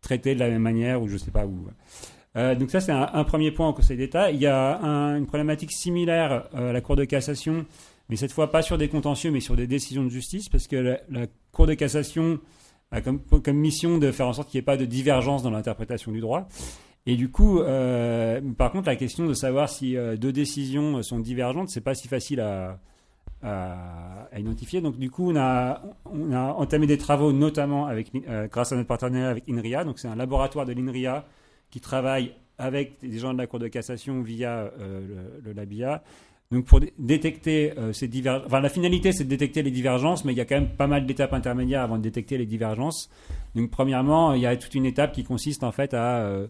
[0.00, 1.66] traités de la même manière, ou je ne sais pas où.
[2.56, 4.30] donc ça, c'est un, premier point au Conseil d'État.
[4.30, 4.78] Il y a
[5.16, 7.64] une problématique similaire à la Cour de cassation
[8.08, 10.98] mais cette fois pas sur des contentieux, mais sur des décisions de justice, parce que
[11.08, 12.40] la, Cour de cassation
[12.90, 13.20] a comme,
[13.52, 16.48] mission de faire en sorte qu'il n'y ait pas de divergence dans l'interprétation du droit.
[17.06, 21.18] Et du coup, euh, par contre, la question de savoir si euh, deux décisions sont
[21.18, 22.80] divergentes, c'est pas si facile à,
[24.36, 24.80] identifier.
[24.80, 25.80] Donc, du coup, on a,
[26.56, 29.84] entamé des travaux, notamment avec, euh, grâce à notre partenaire avec INRIA.
[29.84, 31.24] Donc, c'est un laboratoire de l'INRIA
[31.70, 36.02] qui travaille avec des gens de la Cour de cassation via le, le, LABIA
[36.54, 40.32] donc pour détecter euh, ces divergences, enfin la finalité c'est de détecter les divergences, mais
[40.32, 43.10] il y a quand même pas mal d'étapes intermédiaires avant de détecter les divergences.
[43.54, 46.46] Donc premièrement, il y a toute une étape qui consiste en fait à euh,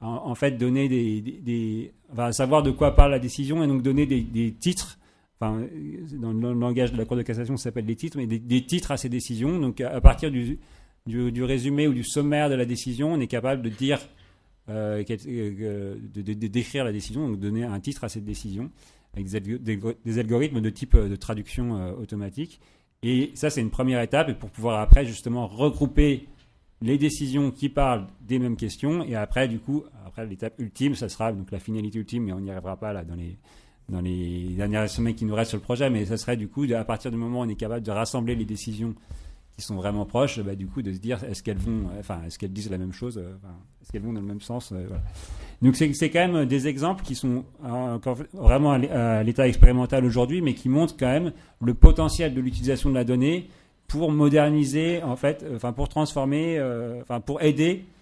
[0.00, 1.92] en, fait donner des, des,
[2.32, 4.98] savoir de quoi parle la décision et donc donner des, titres.
[5.38, 5.66] Enfin,
[6.12, 8.90] dans le langage de la Cour de cassation, ça s'appelle des titres, mais des, titres
[8.90, 9.58] à ces décisions.
[9.58, 10.58] Donc à partir du,
[11.06, 14.00] du, résumé ou du sommaire de la décision, on est capable de dire,
[14.70, 18.70] euh, de, de, décrire la décision, donc donner un titre à cette décision
[19.16, 19.28] avec
[20.04, 22.60] des, algorithmes de type euh, de traduction euh, automatique.
[23.02, 26.26] Et ça, c'est une première étape, pour pouvoir après justement regrouper
[26.82, 29.02] les décisions qui parlent des mêmes questions.
[29.04, 32.40] Et après, du coup, après l'étape ultime, ça sera donc la finalité ultime, mais on
[32.40, 33.38] n'y arrivera pas là dans les
[33.88, 36.64] dans les dernières semaines qui nous restent sur le projet, mais ça serait du coup,
[36.74, 38.94] à partir du moment où on est capable de rassembler les décisions
[39.56, 42.38] qui sont vraiment proches, bah, du coup, de se dire est-ce qu'elles vont, enfin, est-ce
[42.38, 43.32] qu'elles disent la même chose, euh,
[43.82, 44.72] est-ce qu'elles vont dans le même sens.
[44.72, 45.02] voilà.
[45.62, 50.54] Donc c'est quand même des exemples qui sont encore vraiment à l'état expérimental aujourd'hui, mais
[50.54, 53.48] qui montrent quand même le potentiel de l'utilisation de la donnée
[53.88, 57.95] pour moderniser, en fait, euh, enfin pour transformer, euh, enfin pour aider euh,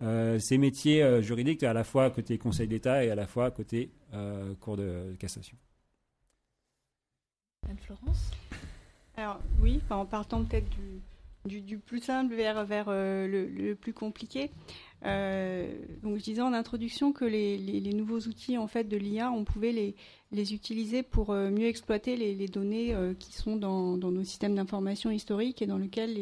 [0.00, 3.90] ces métiers juridiques à la fois côté Conseil d'État et à la fois côté
[4.60, 5.56] Cour de cassation.
[7.68, 8.30] Anne-Florence
[9.16, 11.00] Alors oui, en partant peut-être du,
[11.44, 14.50] du, plus simple vers, vers le, plus compliqué.
[15.04, 15.72] Euh,
[16.02, 19.72] donc je disais en introduction que les, nouveaux outils en fait de l'IA, on pouvait
[19.72, 19.94] les,
[20.32, 25.10] les utiliser pour euh, mieux exploiter les, données euh, qui sont dans, nos systèmes d'information
[25.10, 26.14] historiques et dans lesquels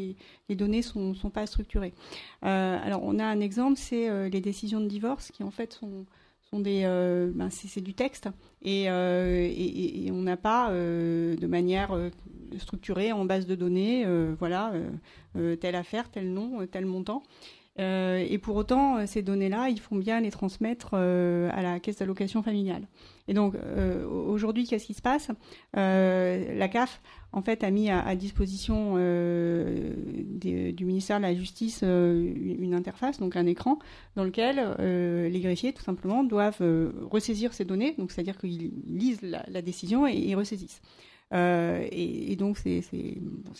[0.48, 1.94] les, données sont, sont pas structurées.
[2.42, 6.06] alors on a un exemple, c'est les décisions de divorce qui en fait sont
[6.60, 6.82] des,
[7.34, 8.28] ben c'est du texte
[8.62, 11.96] et, et, on n'a pas de manière
[12.58, 14.06] structurée en base de données,
[14.38, 14.72] voilà,
[15.60, 17.22] telle affaire, tel nom, tel montant.
[17.78, 21.78] Euh, et pour autant, euh, ces données-là, il faut bien les transmettre euh, à la
[21.78, 22.86] caisse d'allocation familiale.
[23.28, 23.54] Et donc,
[24.14, 25.32] aujourd'hui, qu'est-ce qui se passe?
[25.74, 33.18] La CAF, en fait, a mis à, disposition du ministère de la Justice une interface,
[33.18, 33.80] donc un écran,
[34.14, 36.62] dans lequel les greffiers, tout simplement, doivent
[37.10, 40.80] ressaisir ces données, donc c'est-à-dire qu'ils lisent la, décision et ils ressaisissent.
[41.34, 42.82] Euh, et, donc, c'est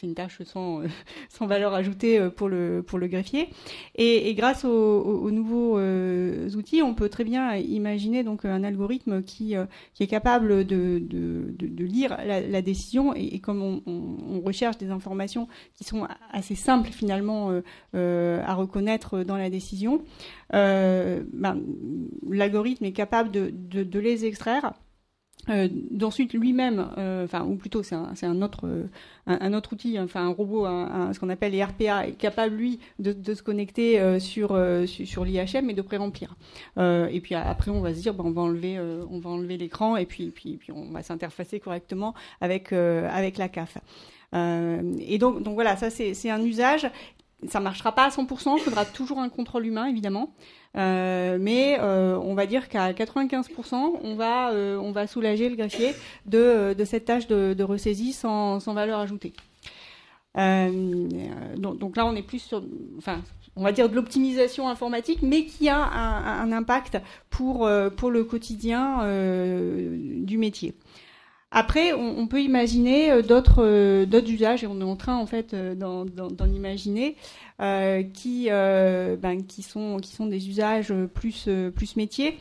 [0.03, 0.83] une tâche sans,
[1.29, 3.49] sans valeur ajoutée euh, pour le, pour le greffier.
[3.97, 9.55] Et, grâce aux, nouveaux euh, outils, on peut très bien imaginer donc un algorithme qui,
[9.95, 13.15] qui est capable de, de, de, lire la, décision.
[13.15, 17.51] Et, comme on, recherche des informations qui sont assez simples finalement
[17.93, 20.03] à reconnaître dans la décision,
[20.53, 21.61] ben,
[22.29, 24.73] l'algorithme est capable de les extraire
[25.49, 28.87] euh, d'ensuite lui-même, euh, enfin ou plutôt c'est un, un, autre euh,
[29.27, 33.35] un, autre outil, enfin un robot, ce qu'on appelle les RPA, capable lui de, de
[33.35, 36.35] se connecter euh, sur sur, l'IHM et de pré-remplir.
[36.79, 38.81] et puis après on va se dire ben, on va enlever
[39.11, 43.49] on va enlever l'écran et puis puis puis on va s'interfacer correctement avec avec la
[43.49, 43.79] CAF.
[44.35, 46.91] et donc donc voilà ça c'est un usage.
[47.49, 50.33] Ça marchera pas à 100%, il faudra toujours un contrôle humain évidemment.
[50.77, 55.57] Euh, mais euh, on va dire qu'à 95%, on va, euh, on va soulager le
[55.57, 55.95] greffier
[56.27, 59.33] de, de cette tâche de, ressaisie sans, sans, valeur ajoutée.
[60.35, 62.63] Donc, là, on est plus sur,
[62.99, 63.23] enfin,
[63.57, 66.99] on va dire de l'optimisation informatique, mais qui a un, impact
[67.31, 68.99] pour, pour le quotidien
[69.89, 70.75] du métier.
[71.51, 76.05] Après, on, peut imaginer d'autres d'autres usages et on est en train en fait d'en
[76.55, 77.17] imaginer
[77.59, 82.39] qui ben, qui sont qui sont des usages plus plus métiers.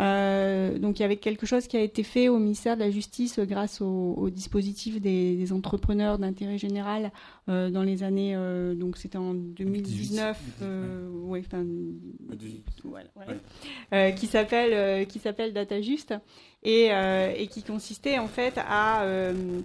[0.00, 2.90] Euh, donc il y avait quelque chose qui a été fait au ministère de la
[2.90, 7.12] Justice grâce au, dispositif des, entrepreneurs d'intérêt général
[7.48, 10.38] euh, dans les années, euh, donc c'était en 2019,
[11.24, 11.42] ouais,
[13.14, 16.14] voilà, qui s'appelle qui s'appelle DataJust
[16.62, 16.90] et,
[17.36, 19.60] et qui consistait en fait à euh,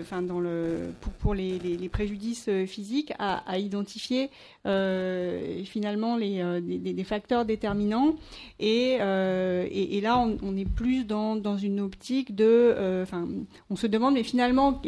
[0.00, 4.30] enfin dans le pour, les, préjudices euh, physiques, à, à identifier
[4.66, 8.16] euh, finalement les, des, facteurs déterminants.
[8.60, 13.26] Et, et, là, on, est plus dans, dans une optique de, enfin,
[13.70, 14.80] on se demande, mais finalement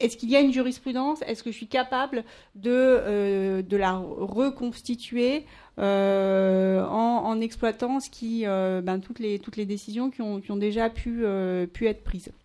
[0.00, 1.22] est-ce qu'il y a une jurisprudence?
[1.22, 2.24] Est-ce que je suis capable
[2.56, 5.46] de, de la reconstituer
[5.78, 10.56] euh, en, exploitant ce qui, ben, toutes, les, toutes les décisions qui ont, qui ont
[10.56, 11.24] déjà pu,
[11.72, 12.30] pu être prises?
[12.30, 12.43] euh,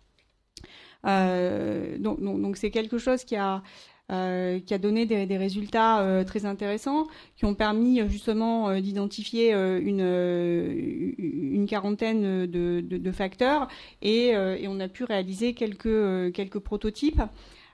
[1.04, 3.62] donc, donc, c'est quelque chose qui a
[4.12, 9.52] euh, qui a donné des, des résultats euh, très intéressants, qui ont permis justement d'identifier
[9.52, 10.00] une,
[11.16, 13.68] une quarantaine de, de, de facteurs
[14.02, 17.22] et, et, on a pu réaliser quelques, quelques prototypes.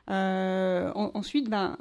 [0.08, 1.76] Euh, ensuite, ben,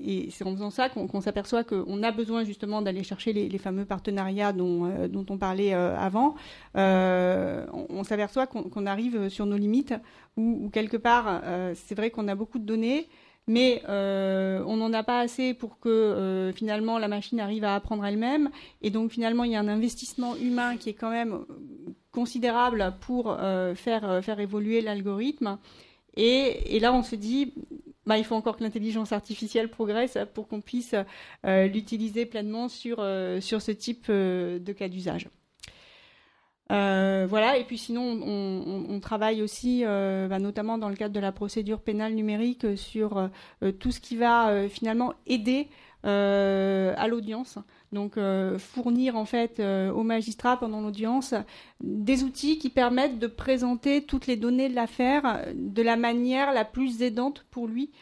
[0.00, 3.84] et c'est en faisant ça qu'on s'aperçoit qu'on a besoin justement d'aller chercher les, fameux
[3.84, 6.36] partenariats dont, euh, on parlait euh, avant.
[6.74, 9.94] On, on s'aperçoit qu'on arrive sur nos limites,
[10.36, 11.42] où, quelque part,
[11.74, 13.08] c'est vrai qu'on a beaucoup de données,
[13.48, 18.50] mais on n'en a pas assez pour que finalement la machine arrive à apprendre elle-même.
[18.82, 21.44] Et donc finalement, il y a un investissement humain qui est quand même
[22.12, 23.36] considérable pour
[23.74, 25.58] faire, faire évoluer l'algorithme.
[26.16, 27.52] Et, là, on se dit,
[28.06, 30.94] bah, il faut encore que l'intelligence artificielle progresse pour qu'on puisse
[31.44, 35.28] euh, l'utiliser pleinement sur, euh, sur ce type euh, de cas d'usage.
[36.68, 41.80] voilà, et puis sinon, on, travaille aussi, bah, notamment dans le cadre de la procédure
[41.80, 43.30] pénale numérique, sur
[43.78, 45.68] tout ce qui va finalement aider
[46.02, 47.58] à l'audience.
[47.94, 51.32] Donc euh, fournir en fait euh, aux magistrats pendant l'audience
[51.80, 56.64] des outils qui permettent de présenter toutes les données de l'affaire de la manière la
[56.64, 57.92] plus aidante pour lui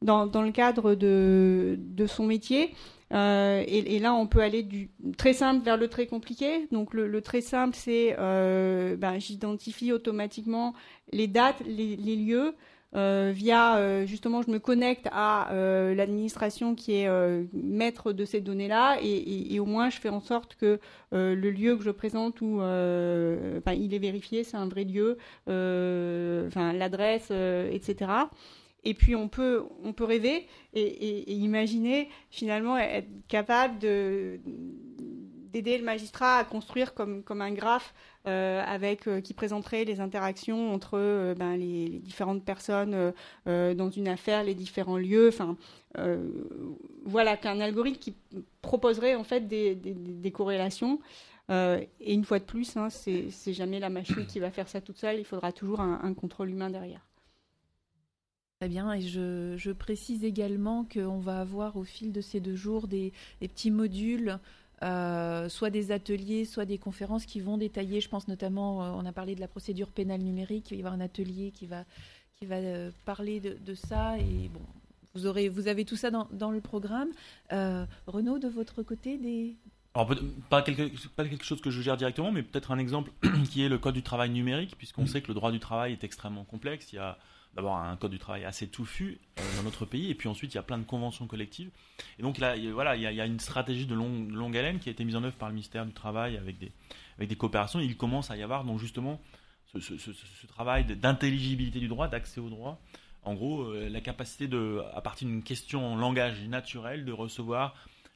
[0.00, 2.74] dans, le cadre de, son métier.
[3.12, 6.66] Euh, et, là, on peut aller du très simple vers le très compliqué.
[6.72, 10.74] Donc le, très simple, c'est ben, j'identifie automatiquement
[11.12, 12.54] les dates, les lieux.
[12.94, 17.08] Euh, via euh, justement je me connecte à euh, l'administration qui est
[17.54, 20.78] maître de ces données-là et, au moins je fais en sorte que
[21.12, 28.10] le lieu que je présente enfin il est vérifié, c'est un vrai lieu, l'adresse, etc.
[28.84, 34.40] Et puis on peut on peut rêver et, imaginer finalement être capable de
[35.52, 37.94] d'aider le magistrat à construire comme, comme un graphe
[38.26, 43.12] euh, avec euh, qui présenterait les interactions entre euh, ben, les, différentes personnes
[43.46, 45.28] dans une affaire, les différents lieux.
[45.28, 45.56] Enfin,
[47.04, 48.14] voilà, qu'un algorithme qui
[48.62, 51.00] proposerait en fait des, des, corrélations.
[51.50, 54.98] et une fois de plus, hein, c'est jamais la machine qui va faire ça toute
[54.98, 55.18] seule.
[55.18, 57.06] Il faudra toujours un, contrôle humain derrière.
[58.60, 62.54] Très bien, et je, je précise également qu'on va avoir au fil de ces deux
[62.54, 64.38] jours des, des petits modules
[64.82, 69.06] euh, soit des ateliers, soit des conférences qui vont détailler, je pense notamment, euh, on
[69.06, 71.84] a parlé de la procédure pénale numérique, il va y avoir un atelier qui va,
[72.34, 74.60] qui va euh, parler de, ça, et bon,
[75.14, 77.10] vous, aurez, vous avez tout ça dans, dans le programme.
[78.06, 79.56] Renaud, de votre côté, des...
[79.94, 80.14] Alors,
[80.48, 83.12] pas quelque, pas quelque chose que je gère directement, mais peut-être un exemple
[83.50, 86.02] qui est le code du travail numérique, puisqu'on sait que le droit du travail est
[86.02, 86.92] extrêmement complexe.
[86.92, 87.18] Il y a
[87.54, 90.56] d'abord un code du travail assez touffu euh, dans notre pays, et puis ensuite il
[90.56, 91.70] y a plein de conventions collectives.
[92.18, 94.92] Et donc là, voilà, il y a, une stratégie de longue, longue, haleine qui a
[94.92, 96.72] été mise en œuvre par le ministère du Travail avec des,
[97.16, 97.80] avec des coopérations.
[97.80, 99.20] il commence à y avoir donc justement
[99.66, 102.80] ce, ce, travail d'intelligibilité du droit, d'accès au droit.
[103.22, 107.74] En gros, euh, la capacité de, à partir d'une question en langage naturel, de recevoir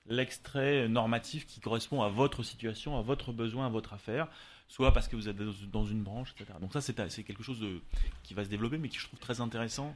[0.09, 4.29] l'extrait normatif qui correspond à votre situation, à votre besoin, à votre affaire,
[4.68, 6.59] soit parce que vous êtes dans une branche, etc.
[6.61, 7.81] Donc ça, c'est quelque chose de,
[8.22, 9.94] qui va se développer, mais qui je trouve très intéressant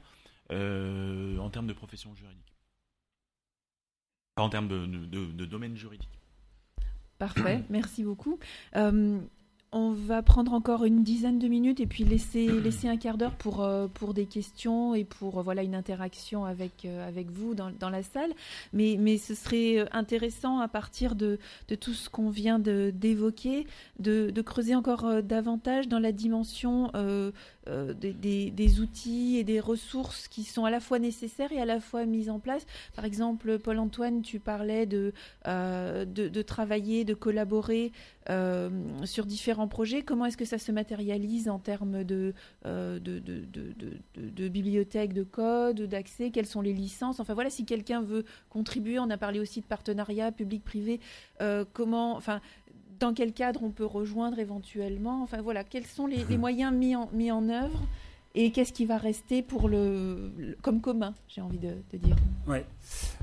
[0.51, 2.53] euh, en termes de profession juridique.
[4.37, 6.09] en termes de, domaine juridique.
[7.19, 8.39] Parfait, merci beaucoup.
[8.77, 9.21] Euh,
[9.73, 13.35] on va prendre encore une dizaine de minutes et puis laisser, laisser un quart d'heure
[13.35, 17.55] pour, euh, pour des questions et pour euh, voilà, une interaction avec, euh, avec vous
[17.55, 18.31] dans, dans, la salle.
[18.73, 21.39] Mais, mais ce serait intéressant à partir de,
[21.69, 23.67] de tout ce qu'on vient d'évoquer,
[23.99, 26.91] de, de, creuser encore davantage dans la dimension
[27.69, 31.65] euh, des, des, outils et des ressources qui sont à la fois nécessaires et à
[31.65, 32.67] la fois mises en place.
[32.97, 35.13] Par exemple, Paul-Antoine, tu parlais de,
[35.45, 37.93] de, travailler, de collaborer
[39.05, 40.03] sur différents différents projets.
[40.03, 42.35] Comment est-ce que ça se matérialise en termes de,
[42.65, 43.21] de, de,
[44.17, 46.31] de, bibliothèque, de code, d'accès?
[46.31, 47.21] Quelles sont les licences?
[47.21, 51.01] Enfin voilà, si quelqu'un veut contribuer, on a parlé aussi de partenariat public-privé.
[51.73, 52.41] comment, enfin,
[52.99, 55.23] dans quel cadre on peut rejoindre éventuellement?
[55.23, 57.87] Enfin voilà, quels sont les, les moyens mis en, mis en œuvre
[58.35, 62.17] et qu'est-ce qui va rester pour le, comme commun, j'ai envie de, dire.
[62.47, 62.59] Oui,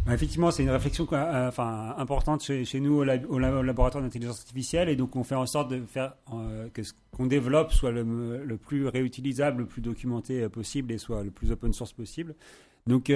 [0.05, 3.03] bah, effectivement, c'est une réflexion euh, enfin, importante chez, nous au,
[3.39, 7.25] laboratoire d'intelligence artificielle, et donc on fait en sorte de faire euh, que ce qu'on
[7.25, 11.51] développe soit le, le, plus réutilisable, le plus documenté euh, possible et soit le plus
[11.51, 12.35] open source possible.
[12.85, 13.11] Donc,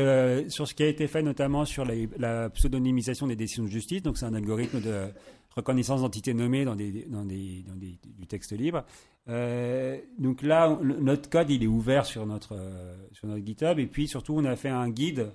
[0.50, 4.04] sur ce qui a été fait notamment sur la, la pseudonymisation des décisions de justice,
[4.04, 5.08] donc c'est un algorithme de
[5.56, 8.84] reconnaissance d'entités nommées dans, du texte libre.
[9.30, 13.80] Euh, donc là, notre code, il est ouvert sur notre, euh, sur notre GitHub.
[13.80, 15.32] Et puis surtout, on a fait un guide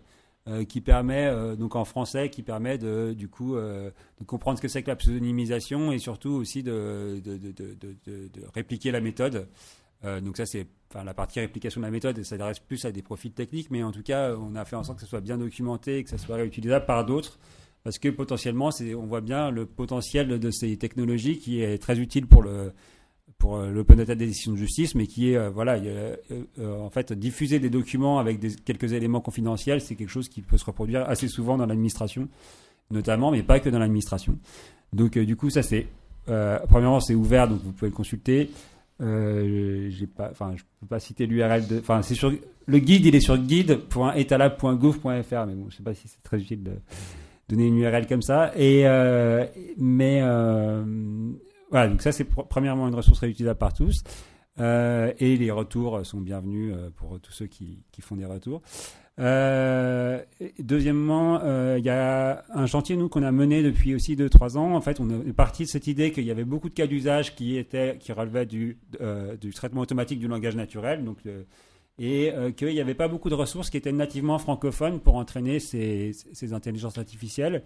[0.49, 3.93] euh, qui permet, donc en français, qui permet de, du coup, de
[4.27, 9.01] comprendre ce que c'est que la pseudonymisation et surtout aussi de, de, de, répliquer la
[9.01, 9.49] méthode.
[10.05, 13.03] donc ça, c'est enfin, la partie réplication de la méthode, ça s'adresse plus à des
[13.03, 15.37] profils techniques, mais en tout cas, on a fait en sorte que ce soit bien
[15.37, 17.39] documenté et que ça soit réutilisable par d'autres
[17.87, 22.27] parce que potentiellement, on voit bien le potentiel de ces technologies qui est très utile
[22.27, 22.73] pour le
[23.39, 26.17] pour euh, l'open data des décisions de justice, mais qui est euh, voilà, euh,
[26.81, 30.65] en fait diffuser des documents avec quelques éléments confidentiels, c'est quelque chose qui peut se
[30.65, 32.27] reproduire assez souvent dans l'administration,
[32.91, 34.37] notamment, mais pas que dans l'administration.
[34.93, 35.87] Donc du coup, ça c'est
[36.27, 38.51] premièrement c'est ouvert, donc vous pouvez le consulter.
[38.99, 41.63] j'ai pas, enfin, je peux pas citer l'URL
[42.67, 46.65] le guide, il est sur guide.etalab.gouv.fr, mais bon, je sais pas si c'est très utile
[47.49, 48.53] donner une URL comme ça.
[48.57, 48.85] Et
[49.77, 50.21] mais
[51.71, 54.03] voilà, donc ça c'est premièrement une ressource réutilisable par tous.
[54.59, 58.63] Euh, et les retours sont bienvenus euh, pour tous ceux qui, qui font des retours.
[59.19, 60.23] Euh,
[60.59, 61.41] deuxièmement,
[61.77, 64.75] il y a un chantier nous qu'on a mené depuis aussi 2-3 ans.
[64.75, 67.35] En fait, on est parti de cette idée qu'il y avait beaucoup de cas d'usage
[67.35, 68.79] qui étaient qui relevaient du,
[69.41, 71.19] du traitement automatique du langage naturel, donc
[71.99, 76.13] et qu'il n'y avait pas beaucoup de ressources qui étaient nativement francophones pour entraîner ces,
[76.13, 77.63] ces intelligences artificielles.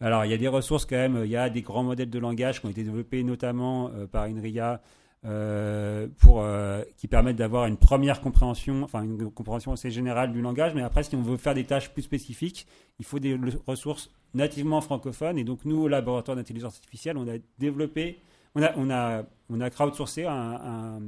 [0.00, 1.20] Alors, il y a des ressources quand même.
[1.24, 4.24] Il y a des grands modèles de langage qui ont été développés notamment euh, par
[4.24, 4.80] INRIA
[5.26, 10.40] euh, pour, euh, qui permettent d'avoir une première compréhension, enfin une compréhension assez générale du
[10.40, 10.74] langage.
[10.74, 12.66] Mais après, si on veut faire des tâches plus spécifiques,
[12.98, 15.36] il faut des ressources nativement francophones.
[15.36, 18.20] Et donc, nous, au laboratoire d'intelligence artificielle, on a développé,
[18.54, 21.00] on a, on a, on a crowdsourcé un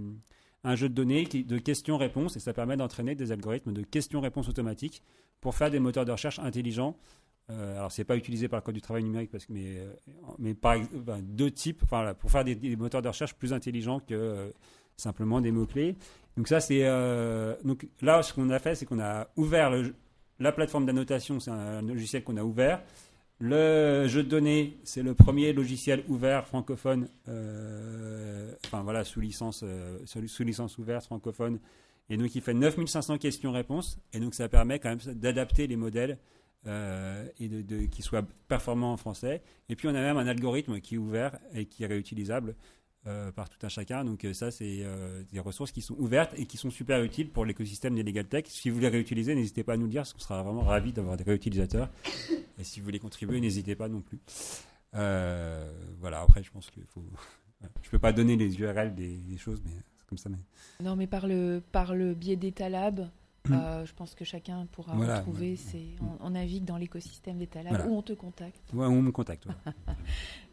[0.75, 5.03] jeu de données de questions-réponses et ça permet d'entraîner des algorithmes de questions-réponses automatiques
[5.41, 6.97] pour faire des moteurs de recherche intelligents
[7.51, 9.93] euh, alors, c'est pas utilisé par le code du travail numérique, parce que, mais, euh,
[10.39, 10.77] mais par
[11.23, 11.83] deux types,
[12.19, 14.51] pour faire des, moteurs de recherche plus intelligents que euh,
[14.97, 15.97] simplement des mots-clés.
[16.37, 16.83] Donc, ça, c'est.
[17.65, 19.73] donc, là, ce qu'on a fait, c'est qu'on a ouvert
[20.39, 22.83] la plateforme d'annotation, c'est un, logiciel qu'on a ouvert.
[23.45, 29.65] Le jeu de données, c'est le premier logiciel ouvert francophone, enfin voilà, sous licence,
[30.05, 31.59] sous licence ouverte francophone.
[32.09, 33.99] Et donc, il fait 9500 questions-réponses.
[34.13, 36.19] Et donc, ça permet quand même d'adapter les modèles
[36.69, 39.43] euh, et de, de qui soit performant en français.
[39.69, 42.55] Et puis on a même un algorithme qui est ouvert et qui est réutilisable
[43.07, 44.05] euh, par tout un chacun.
[44.05, 44.85] Donc euh, ça, c'est
[45.33, 48.45] des ressources qui sont ouvertes et qui sont super utiles pour l'écosystème des legal tech.
[48.47, 50.93] Si vous les réutilisez, n'hésitez pas à nous le dire, parce qu'on sera vraiment ravis
[50.93, 51.89] d'avoir des réutilisateurs.
[52.59, 54.21] Et si vous voulez contribuer, n'hésitez pas non plus.
[54.93, 57.05] voilà, après, je pense qu'il faut...
[57.83, 60.29] je peux pas donner les URL des, des choses, mais c'est comme ça.
[60.29, 60.39] Mais...
[60.85, 63.09] Non, mais par le, par le biais d'Etalab,
[63.49, 63.53] Mm.
[63.63, 65.57] Euh, je pense que chacun pourra retrouver.
[65.57, 65.87] C'est,
[66.21, 68.73] on, navigue dans l'écosystème des talents où on te contacte.
[68.73, 69.47] Ouais, on me contacte.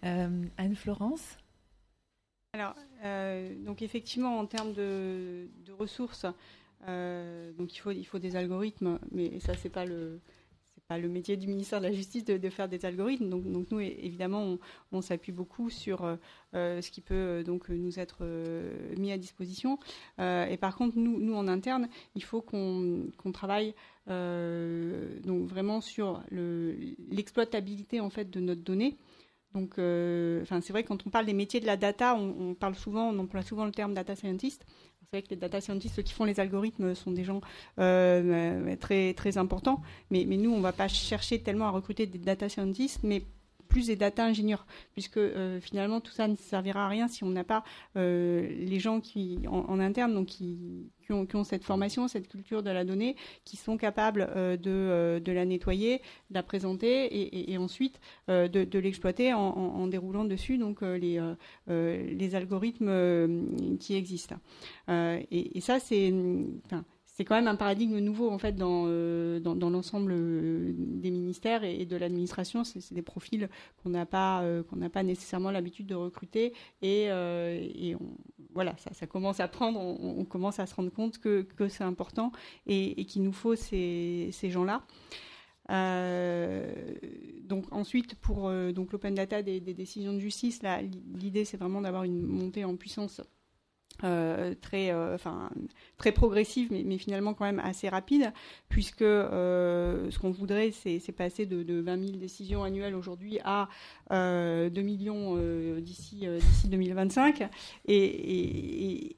[0.06, 1.38] Euh, Anne-Florence
[2.54, 5.47] Alors, euh, donc effectivement, en termes de,
[5.78, 10.20] ressources, donc il faut, il faut des algorithmes, mais ça, c'est pas le
[10.97, 13.30] le métier du ministère de la Justice de, faire des algorithmes.
[13.30, 14.58] Donc, donc nous, évidemment,
[14.91, 16.16] on, s'appuie beaucoup sur euh,
[16.56, 18.26] euh, ce qui peut euh, donc nous être
[18.97, 19.78] mis à disposition.
[20.18, 23.76] et par contre, nous, nous en interne, il faut qu'on travaille
[24.08, 26.24] donc vraiment sur
[27.12, 28.97] l'exploitabilité en fait de notre donnée.
[29.54, 33.10] Donc, enfin, c'est vrai quand on parle des métiers de la data, on, parle souvent,
[33.10, 34.66] on emploie souvent le terme data scientist.
[35.00, 37.41] C'est vrai que les data scientists, ceux qui font les algorithmes, sont des gens
[37.80, 39.82] euh, très, très importants.
[40.12, 43.24] Mais, mais nous, on ne va pas chercher tellement à recruter des data scientists, mais
[43.70, 47.30] plus des data ingénieurs, puisque euh, finalement tout ça ne servira à rien si on
[47.30, 47.64] n'a pas
[47.96, 52.84] euh, les gens qui en, interne, donc qui, ont, cette formation, cette culture de la
[52.84, 53.16] donnée,
[53.46, 56.00] qui sont capables euh, de, la nettoyer,
[56.30, 61.22] de la présenter et, ensuite de, l'exploiter en, déroulant dessus donc les,
[61.68, 64.38] les algorithmes qui existent.
[64.90, 66.12] Et, ça c'est
[67.20, 71.66] c'est quand même un paradigme nouveau en fait dans, euh, dans, l'ensemble euh, des ministères
[71.66, 72.64] et, de l'administration.
[72.64, 73.50] C'est des profils
[73.84, 74.64] qu'on n'a pas euh,
[74.94, 77.98] pas nécessairement l'habitude de recruter et, et
[78.54, 79.82] voilà ça, commence à prendre.
[79.82, 82.32] On, commence à se rendre compte que, que c'est important
[82.68, 84.84] et, qu'il nous faut ces, ces gens-là.
[87.44, 90.62] donc ensuite pour donc l'open data des, des, décisions de justice,
[91.16, 93.20] l'idée c'est vraiment d'avoir une montée en puissance
[94.04, 95.18] euh, très, euh,
[95.97, 98.32] très progressive, mais, finalement quand même assez rapide,
[98.70, 103.68] puisque euh, ce qu'on voudrait, c'est passer de, de, 20 000 décisions annuelles aujourd'hui à
[104.10, 105.36] 2 millions
[105.80, 107.50] d'ici d'ici 2025.
[107.88, 109.16] Et,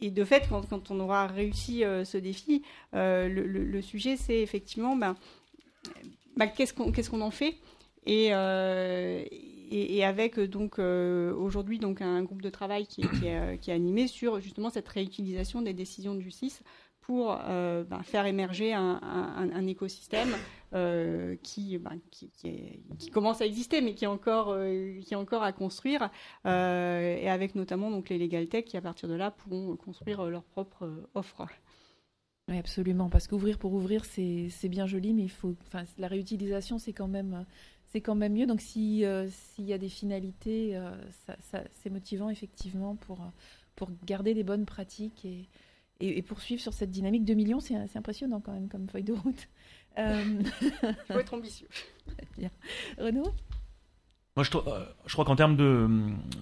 [0.00, 2.62] et, de fait, quand, quand, on aura réussi ce défi,
[2.92, 5.14] le, sujet, c'est effectivement ben,
[6.36, 7.54] ben, qu'est-ce qu'on qu'est-ce qu'on en fait?
[8.06, 8.32] Et,
[9.70, 13.74] et, avec euh, donc euh, aujourd'hui donc un groupe de travail qui, euh, qui, est,
[13.74, 16.62] animé sur justement cette réutilisation des décisions de justice
[17.00, 20.30] pour ben, faire émerger un, écosystème
[21.40, 26.10] qui, ben, qui, commence à exister, mais qui est encore, qui est encore à construire,
[26.44, 30.42] et avec notamment donc les legal tech qui à partir de là pourront construire leur
[30.42, 31.46] propre offre.
[32.48, 35.54] Oui, absolument, parce qu'ouvrir pour ouvrir, c'est bien joli, mais il faut,
[35.98, 37.46] la réutilisation, c'est quand même
[37.88, 38.46] c'est quand même mieux.
[38.46, 40.90] Donc euh, s'il y a des finalités, euh,
[41.26, 43.18] ça, c'est motivant effectivement pour,
[43.74, 45.48] pour garder des bonnes pratiques et,
[46.00, 47.24] et, poursuivre sur cette dynamique.
[47.24, 49.48] 2 millions, c'est impressionnant quand même comme feuille de route.
[49.98, 50.42] Euh...
[50.60, 51.68] Il faut être ambitieux.
[52.36, 52.50] Bien.
[52.98, 53.32] Renaud?
[54.36, 55.88] Moi, je, euh, je crois qu'en termes de,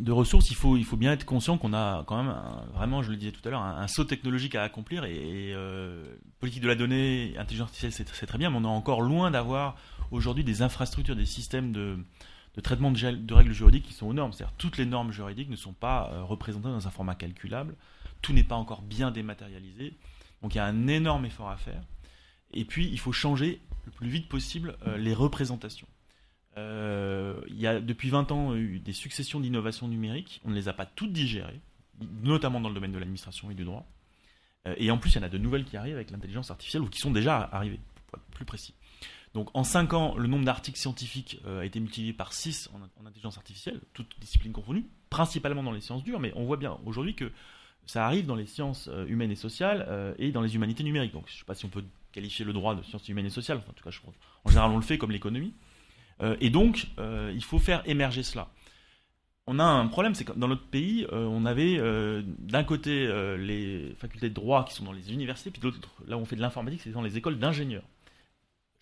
[0.01, 2.35] de, ressources, il faut, il faut bien être conscient qu'on a quand même,
[2.75, 5.05] vraiment, je le disais tout à l'heure, un, saut technologique à accomplir.
[5.05, 6.03] Et, euh,
[6.41, 9.77] politique de la donnée, intelligence artificielle, c'est très bien, mais on est encore loin d'avoir
[10.11, 11.99] aujourd'hui des infrastructures, des systèmes de,
[12.63, 14.33] traitement de, règles juridiques qui sont aux normes.
[14.33, 17.75] C'est-à-dire toutes les normes juridiques ne sont pas euh, représentées dans un format calculable.
[18.23, 19.95] Tout n'est pas encore bien dématérialisé.
[20.43, 21.83] Donc il y a un énorme effort à faire.
[22.53, 25.89] Et puis, il faut changer le plus vite possible les représentations.
[26.57, 30.41] Euh, il y a depuis 20 ans eu des successions d'innovations numériques.
[30.45, 31.61] On ne les a pas toutes digérées,
[32.23, 33.87] notamment dans le domaine de l'administration et du droit.
[34.67, 36.83] Euh, et en plus, il y en a de nouvelles qui arrivent avec l'intelligence artificielle
[36.83, 38.75] ou qui sont déjà arrivées, pour être plus précis.
[39.35, 43.07] Donc en 5 ans, le nombre d'articles scientifiques euh, a été multiplié par 6 en,
[43.07, 47.15] intelligence artificielle, toutes disciplines confondues, principalement dans les sciences dures, mais on voit bien aujourd'hui
[47.15, 47.31] que
[47.87, 51.13] ça arrive dans les sciences humaines et sociales et dans les humanités numériques.
[51.13, 53.31] Donc je ne sais pas si on peut qualifier le droit de sciences humaines et
[53.31, 54.01] sociales, en tout cas je
[54.45, 55.53] en général on le fait comme l'économie.
[56.23, 58.49] Euh, et donc, euh, il faut faire émerger cela.
[59.47, 61.79] On a un problème, c'est que dans notre pays, euh, on avait
[62.39, 63.07] d'un côté
[63.39, 66.25] les facultés de droit qui sont dans les universités, puis de l'autre, là où on
[66.25, 67.85] fait de l'informatique, c'est dans les écoles d'ingénieurs.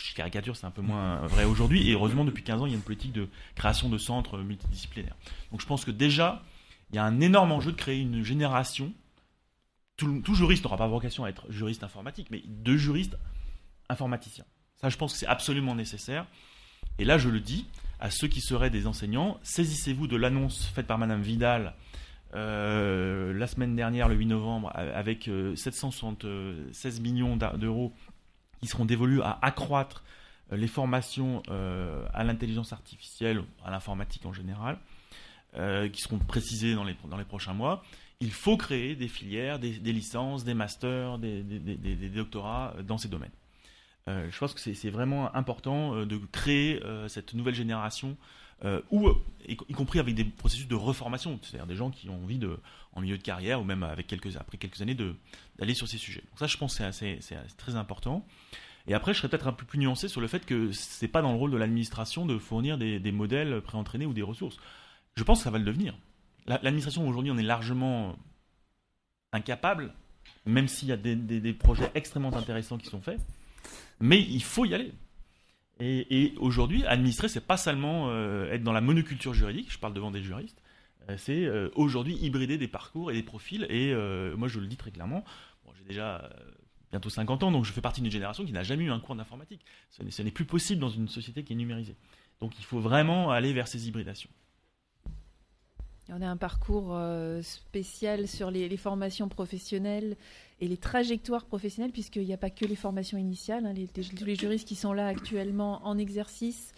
[0.03, 2.73] Je caricature, c'est un peu moins vrai aujourd'hui, et heureusement, depuis 15 ans, il y
[2.75, 5.17] a une politique de création de centres multidisciplinaires.
[5.51, 6.43] Donc je pense que déjà,
[6.91, 8.93] il y a un énorme enjeu de créer une génération.
[9.97, 13.17] Tout, juriste n'aura pas vocation à être juriste informatique, mais de juristes
[13.89, 14.45] informaticiens.
[14.81, 16.27] Ça, je pense que c'est absolument nécessaire.
[16.99, 17.67] Et là, je le dis
[18.01, 21.75] à ceux qui seraient des enseignants, saisissez-vous de l'annonce faite par Madame Vidal
[22.35, 27.93] euh, la semaine dernière, le 8 novembre, avec 776 euh, millions d'euros
[28.63, 30.03] qui seront dévolus à accroître
[30.53, 31.43] euh, les formations
[32.15, 34.79] à l'intelligence artificielle, à l'informatique en général,
[35.93, 37.83] qui seront précisées dans les, dans les prochains mois.
[38.21, 43.33] Il faut créer des filières, des, licences, des masters, des doctorats dans ces domaines.
[44.09, 48.17] Euh, je pense que c'est vraiment important euh, de créer euh, cette nouvelle génération,
[48.91, 49.11] ou
[49.49, 52.59] y, compris avec des processus de reformation, c'est-à-dire des gens qui ont envie de,
[52.93, 54.97] en milieu de carrière ou même après quelques années,
[55.59, 56.23] d'aller sur ces sujets.
[56.31, 57.19] Donc ça, je pense c'est
[57.57, 58.27] très important.
[58.87, 61.23] Et après, je serais peut-être un peu plus nuancé sur le fait que c'est pas
[61.23, 64.57] dans le rôle de l'administration de fournir des, des modèles préentraînés ou des ressources.
[65.15, 65.95] Je pense que ça va le devenir.
[66.47, 68.17] L'administration aujourd'hui, on est largement
[69.33, 69.95] incapable,
[70.47, 73.21] même s'il y a des projets extrêmement intéressants qui sont faits
[74.03, 74.93] mais il faut y aller.
[75.81, 80.11] Et, aujourd'hui, administrer, c'est pas seulement euh, être dans la monoculture juridique, je parle devant
[80.11, 80.63] des juristes,
[81.09, 83.67] euh, c'est euh, aujourd'hui hybrider des parcours et des profils.
[83.69, 83.95] Et
[84.37, 85.25] moi, je le dis très clairement,
[85.77, 86.31] j'ai déjà
[86.91, 89.17] bientôt 50 ans, donc je fais partie d'une génération qui n'a jamais eu un cours
[89.17, 89.65] d'informatique.
[89.91, 91.97] Ce n'est plus possible dans une société qui est numérisée.
[92.41, 94.31] Donc il faut vraiment aller vers ces hybridations.
[96.09, 96.99] On a un parcours
[97.43, 100.17] spécial sur les, formations professionnelles
[100.61, 103.65] et les trajectoires professionnelles, puisqu'il n'y a pas que les formations initiales.
[103.67, 106.73] Hein, tous les juristes qui sont là actuellement en exercice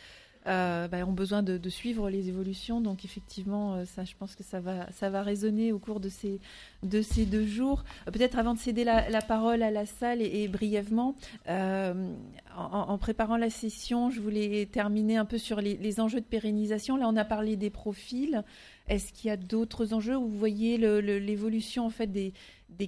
[0.46, 2.82] euh, bah, ont besoin de, suivre les évolutions.
[2.82, 6.38] Donc effectivement, euh, je pense que ça va, résonner au cours de ces,
[6.82, 7.82] de ces deux jours.
[8.06, 11.14] Euh, peut-être avant de céder la, parole à la salle et, brièvement,
[11.48, 16.96] en, préparant la session, je voulais terminer un peu sur les enjeux de pérennisation.
[16.96, 18.44] Là, on a parlé des profils.
[18.88, 22.32] Est-ce qu'il y a d'autres enjeux où vous voyez l'évolution en fait des,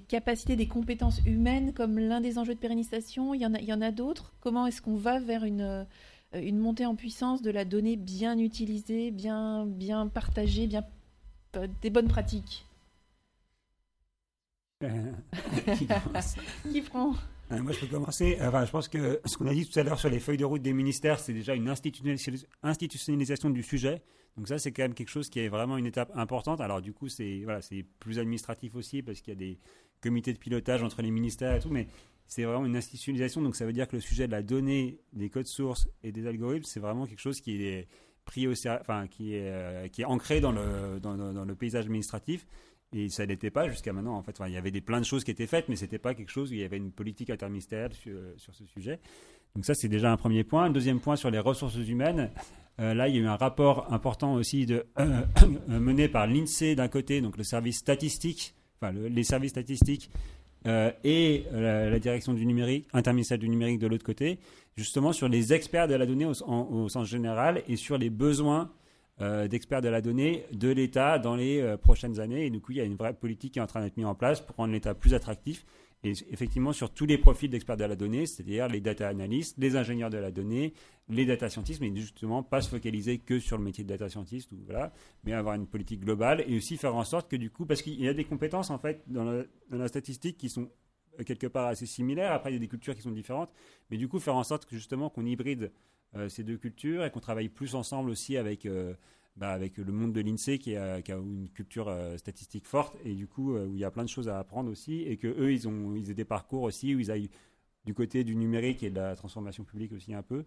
[0.08, 3.32] capacités, des compétences humaines comme l'un des enjeux de pérennisation?
[3.34, 4.32] Il y en a, il y en a d'autres?
[4.40, 5.86] Comment est-ce qu'on va vers une,
[6.34, 10.84] une montée en puissance de la donnée bien utilisée, bien, bien partagée, bien,
[11.80, 12.66] des bonnes pratiques?
[16.70, 17.12] Qui prend?
[17.12, 18.36] euh, moi, je peux commencer.
[18.40, 20.44] Enfin, je pense que ce qu'on a dit tout à l'heure sur les feuilles de
[20.44, 24.02] route des ministères, c'est déjà une institutionnalisation du sujet.
[24.36, 26.60] Donc ça, c'est quand même quelque chose qui est vraiment une étape importante.
[26.60, 29.58] Alors du coup, c'est voilà, c'est plus administratif aussi parce qu'il y a des
[30.02, 31.86] comités de pilotage entre les ministères et tout, mais
[32.26, 33.40] c'est vraiment une institutionnalisation.
[33.40, 36.26] Donc ça veut dire que le sujet de la donnée, des codes sources et des
[36.26, 37.88] algorithmes, c'est vraiment quelque chose qui est
[38.26, 42.46] pris au, enfin qui est euh, qui est ancré dans le dans le paysage administratif
[42.92, 44.16] et ça n'était pas jusqu'à maintenant.
[44.16, 46.14] En fait, il y avait des, plein de choses qui étaient faites, mais c'était pas
[46.14, 49.00] quelque chose où il y avait une politique interministérielle sur, sur ce sujet.
[49.54, 50.64] Donc ça, c'est déjà un premier point.
[50.64, 52.30] Un deuxième point sur les ressources humaines.
[52.78, 55.22] Euh, là, il y a eu un rapport important aussi de, euh,
[55.68, 60.10] mené par l'INSEE d'un côté, donc le service statistique, les services statistiques,
[60.66, 64.38] euh, et la, direction du numérique, interministériel du numérique de l'autre côté,
[64.76, 68.70] justement sur les experts de la donnée au, au sens général et sur les besoins
[69.20, 72.46] euh, d'experts de la donnée de l'État dans les euh, prochaines années.
[72.46, 74.06] Et du coup, il y a une vraie politique qui est en train d'être mise
[74.06, 75.64] en place pour rendre l'État plus attractif.
[76.04, 79.76] Et effectivement, sur tous les profils d'experts de la donnée, c'est-à-dire les data analystes, les
[79.76, 80.74] ingénieurs de la donnée,
[81.08, 84.50] les data scientists, mais justement pas se focaliser que sur le métier de data scientist,
[84.66, 84.92] voilà,
[85.24, 88.00] mais avoir une politique globale et aussi faire en sorte que du coup, parce qu'il
[88.00, 90.68] y a des compétences en fait dans la, dans la statistique qui sont
[91.18, 92.32] euh, quelque part assez similaires.
[92.32, 93.50] Après, il y a des cultures qui sont différentes,
[93.90, 95.72] mais du coup, faire en sorte que justement qu'on hybride
[96.28, 98.94] ces deux cultures et qu'on travaille plus ensemble aussi avec, euh,
[99.36, 103.26] bah, avec le monde de l'INSEE qui a, une culture euh, statistique forte et du
[103.26, 105.68] coup où il y a plein de choses à apprendre aussi et que eux ils
[105.68, 107.30] ont ils aient des parcours aussi où ils aillent
[107.84, 110.44] du côté du numérique et de la transformation publique aussi un peu.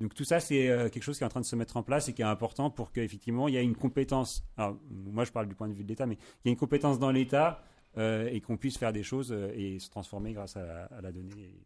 [0.00, 2.08] Donc tout ça, c'est quelque chose qui est en train de se mettre en place
[2.08, 4.44] et qui est important pour qu'effectivement, il y ait une compétence.
[4.56, 6.58] Alors, moi, je parle du point de vue de l'État, mais il y a une
[6.58, 7.62] compétence dans l'État
[7.96, 11.62] et qu'on puisse faire des choses et se transformer grâce à, la donnée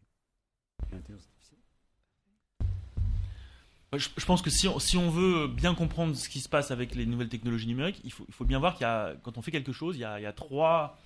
[3.95, 7.29] je, pense que si on, veut bien comprendre ce qui se passe avec les nouvelles
[7.29, 10.01] technologies numériques, il faut, bien voir qu'il y a, quand on fait quelque chose, il
[10.01, 10.97] y a, trois,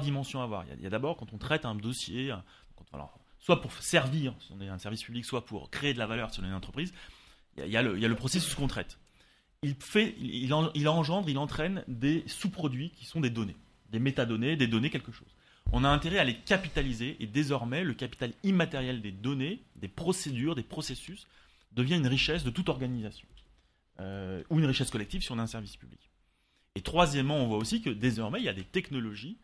[0.00, 0.64] dimensions à voir.
[0.76, 2.32] Il y a, d'abord quand on traite un dossier,
[3.40, 6.32] soit pour servir, si on est un service public, soit pour créer de la valeur
[6.32, 6.92] si on est une entreprise,
[7.56, 8.98] il y a, le, processus qu'on traite.
[9.62, 10.52] Il, fait, il,
[10.88, 13.56] engendre, il entraîne des sous-produits qui sont des données,
[13.90, 15.26] des métadonnées, des données quelque chose.
[15.72, 20.54] On a intérêt à les capitaliser et désormais le capital immatériel des données, des procédures,
[20.54, 21.26] des processus
[21.72, 23.28] devient une richesse de toute organisation.
[24.00, 26.10] Euh, ou une richesse collective si on a un service public.
[26.76, 29.38] Et troisièmement, on voit aussi que désormais, il y a des technologies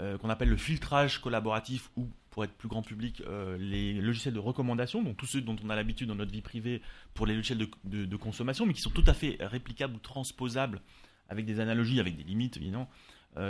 [0.00, 4.34] euh, qu'on appelle le filtrage collaboratif ou, pour être plus grand public, euh, les logiciels
[4.34, 6.82] de recommandation, donc tous ceux dont on a l'habitude dans notre vie privée
[7.14, 10.82] pour les logiciels de, consommation, mais qui sont tout à fait réplicables ou transposables
[11.28, 12.88] avec des analogies, avec des limites évidemment,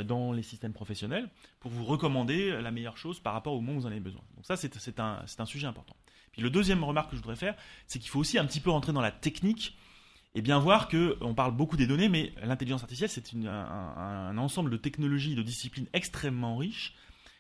[0.05, 1.29] dans les systèmes professionnels,
[1.61, 4.23] pour vous recommander la meilleure chose par rapport au moment où vous en avez besoin.
[4.35, 5.95] Donc ça, c'est un, un sujet important
[6.43, 7.55] le deuxième remarque que je voudrais faire,
[7.87, 9.77] c'est qu'il faut aussi un petit peu rentrer dans la technique
[10.35, 14.71] et bien voir que on parle beaucoup des données, mais l'intelligence artificielle c'est un, ensemble
[14.71, 16.95] de technologies, de disciplines extrêmement riches.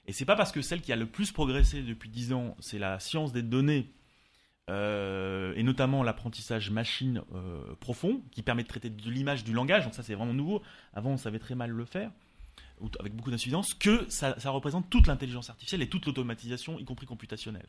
[0.07, 2.79] Et c'est pas parce que celle qui a le plus progressé depuis 10 ans, c'est
[2.79, 3.93] la science des données
[4.71, 9.85] euh, et notamment l'apprentissage machine euh, profond, qui permet de traiter de l'image, du langage,
[9.85, 10.63] donc ça c'est vraiment nouveau,
[10.95, 12.11] avant on savait très mal le faire,
[12.99, 17.67] avec beaucoup d'insuffisance, que ça représente toute l'intelligence artificielle et toute l'automatisation, y compris computationnelle.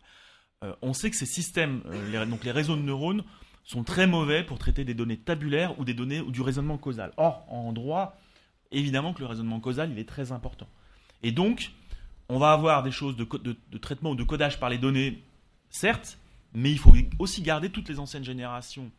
[0.63, 3.23] Euh, on sait que ces systèmes, euh, donc les réseaux de neurones,
[3.63, 7.11] sont très mauvais pour traiter des données tabulaires ou des données ou du raisonnement causal.
[7.17, 8.17] Or, en droit,
[8.71, 10.67] évidemment que le raisonnement causal, est très important.
[11.21, 11.71] Et donc,
[12.29, 15.21] on va avoir des choses de, traitement ou de codage par les données,
[15.69, 16.17] certes,
[16.53, 18.89] mais il faut aussi garder toutes les anciennes générations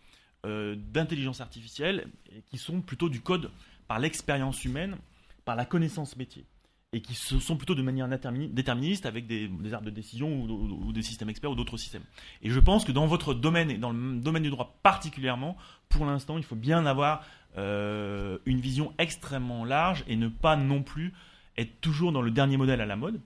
[0.47, 2.07] euh, d'intelligence artificielle
[2.47, 3.51] qui sont plutôt du code
[3.89, 4.97] par l'expérience humaine,
[5.45, 6.45] par la connaissance métier
[6.93, 11.29] et qui sont plutôt de manière déterministe avec des, arbres de décision ou, des systèmes
[11.29, 12.05] experts ou d'autres systèmes.
[12.43, 15.57] Et je pense que dans votre domaine et dans le domaine du droit particulièrement,
[15.91, 17.25] pour l'instant, il faut bien avoir
[17.59, 21.13] euh, une vision extrêmement large et ne pas non plus
[21.59, 23.21] être toujours dans le dernier modèle à la mode.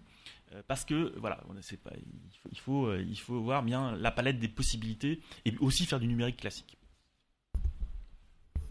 [0.54, 1.36] Euh, parce que voilà,
[1.84, 1.90] pas,
[2.50, 6.08] il, faut, euh, il, faut, voir bien la palette des possibilités et aussi faire du
[6.08, 6.76] numérique classique.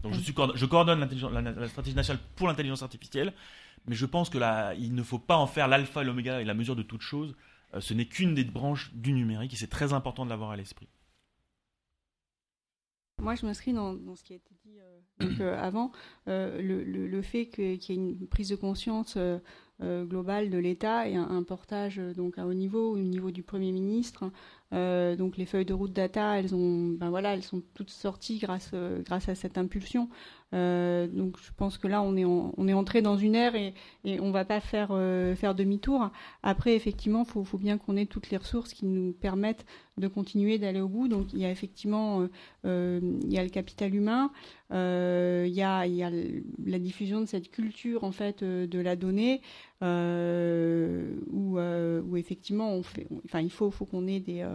[0.02, 3.32] Donc je, suis, je coordonne la stratégie nationale pour l'intelligence artificielle
[3.86, 4.38] mais je pense que
[4.78, 7.34] il ne faut pas en faire l'alpha et l'oméga et la mesure de toute chose.
[7.74, 10.56] Euh, ce n'est qu'une des branches du numérique et c'est très important de l'avoir à
[10.56, 10.88] l'esprit.
[13.20, 15.92] Moi, je m'inscris dans, ce qui a été dit euh, euh, avant,
[16.26, 19.16] le, fait qu'il y ait une prise de conscience
[19.80, 24.30] globale de l'État et un, portage donc à haut niveau, au niveau du Premier ministre.
[24.72, 28.74] donc les feuilles de route data, elles ont, ben voilà, elles sont toutes sorties grâce
[29.04, 30.08] grâce à cette impulsion.
[30.54, 33.72] Euh, donc je pense que là on est on est entré dans une ère et,
[34.04, 36.10] et on va pas faire euh, faire demi-tour.
[36.42, 39.64] Après effectivement faut faut bien qu'on ait toutes les ressources qui nous permettent
[39.96, 41.08] de continuer d'aller au bout.
[41.08, 42.26] Donc il y a effectivement
[42.66, 44.30] euh, il y a le capital humain,
[44.70, 49.40] il y a la diffusion de cette culture en fait de la donnée
[49.80, 52.78] où effectivement
[53.24, 54.46] enfin il faut qu'on ait des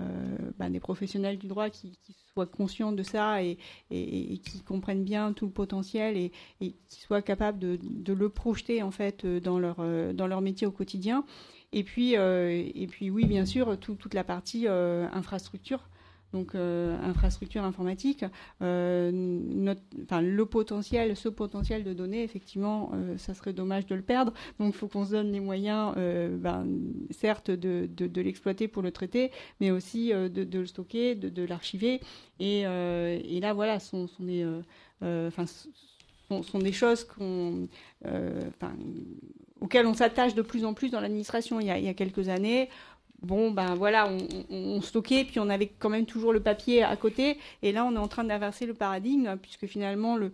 [0.00, 1.98] euh, bah, des professionnels du droit qui,
[2.32, 3.58] soient conscients de ça et,
[3.90, 9.26] qui comprennent bien tout le potentiel et, qui soient capables de, le projeter en fait
[9.26, 11.24] dans leur, euh, dans leur métier au quotidien.
[11.72, 15.88] Et puis, euh, et puis oui, bien sûr, toute la partie infrastructure
[16.32, 18.24] donc euh, infrastructure informatique,
[18.62, 24.32] euh, le potentiel, ce potentiel de données, effectivement, euh, ça serait dommage de le perdre.
[24.58, 26.66] Donc il faut qu'on se donne les moyens, ben,
[27.10, 27.88] certes, de,
[28.20, 32.00] l'exploiter pour le traiter, mais aussi de, le stocker, de, l'archiver.
[32.38, 34.44] Et, là, voilà, sont, sont des,
[36.72, 37.06] choses
[39.60, 41.60] auxquelles on s'attache de plus en plus dans l'administration.
[41.60, 42.68] Il, y a quelques années,
[43.22, 44.10] bon, ben voilà,
[44.50, 47.38] on, stockait, puis on avait quand même toujours le papier à côté.
[47.62, 50.32] Et là, on est en train d'inverser le paradigme, puisque finalement, le,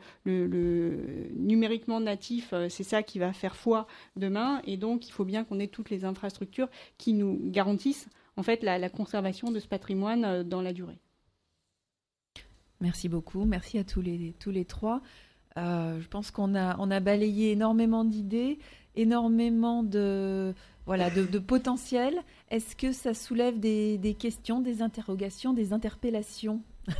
[1.37, 4.61] numériquement natif, euh, c'est ça qui va faire foi demain.
[4.65, 6.69] Et donc, il faut bien qu'on ait toutes les infrastructures
[6.99, 10.99] qui nous garantissent, en fait, la, conservation de ce patrimoine euh, dans la durée.
[12.81, 13.45] Merci beaucoup.
[13.45, 15.01] Merci à tous les, tous les trois.
[15.57, 18.59] Euh, je pense qu'on a, on a balayé énormément d'idées,
[18.95, 20.55] énormément de
[20.87, 22.23] voilà, de, potentiel.
[22.49, 26.93] Est-ce que ça soulève des, questions, des interrogations, des interpellations Je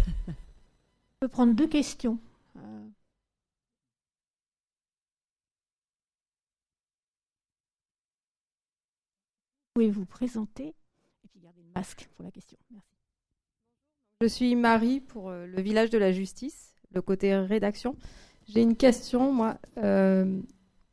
[1.21, 2.19] peux prendre deux questions.
[2.57, 2.61] Euh.
[9.75, 12.59] Vous pouvez vous présenter et puis garder le masque pour la question.
[12.71, 12.89] Merci.
[14.23, 17.95] Je suis Marie pour euh, le village de la justice, le côté rédaction.
[18.49, 19.59] J'ai une question, moi.
[19.79, 20.41] Euh,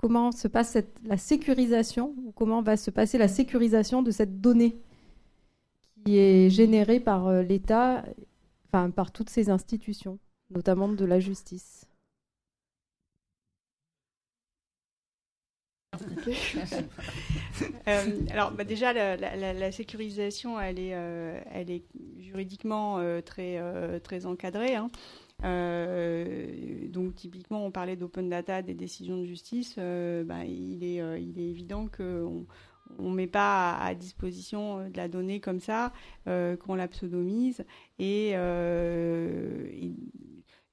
[0.03, 4.75] comment se passe la sécurisation, ou comment va se passer la sécurisation de cette donnée
[6.03, 8.03] qui est générée par euh, l'État,
[8.67, 11.87] enfin par toutes ces institutions, notamment de la justice.
[17.87, 21.39] Euh, alors bah, déjà la, sécurisation elle est, euh,
[22.19, 23.61] juridiquement très,
[24.01, 24.75] très encadrée.
[24.75, 24.89] Hein.
[25.43, 29.75] Euh, donc typiquement, on parlait d'open data, des décisions de justice.
[29.77, 32.45] Euh, bah, il, est, euh, il est évident qu'on
[32.99, 35.91] on met pas à, disposition de la donnée comme ça,
[36.25, 37.65] qu'on la pseudomise.
[37.97, 38.35] Et,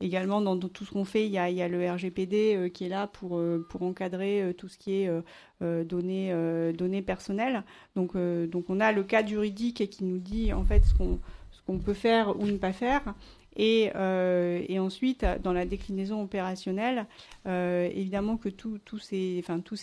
[0.02, 2.84] également, dans, tout ce qu'on fait, il y, a, il y, a, le RGPD qui
[2.84, 3.40] est là pour,
[3.70, 5.10] pour encadrer tout ce qui est
[5.60, 7.64] données, données personnelles.
[7.96, 11.62] Donc, donc on a le cadre juridique qui nous dit en fait ce qu'on ce
[11.62, 13.14] qu'on peut faire ou ne pas faire.
[13.56, 17.06] Et, euh, et, ensuite, dans la déclinaison opérationnelle,
[17.46, 19.42] euh, évidemment que tous ces,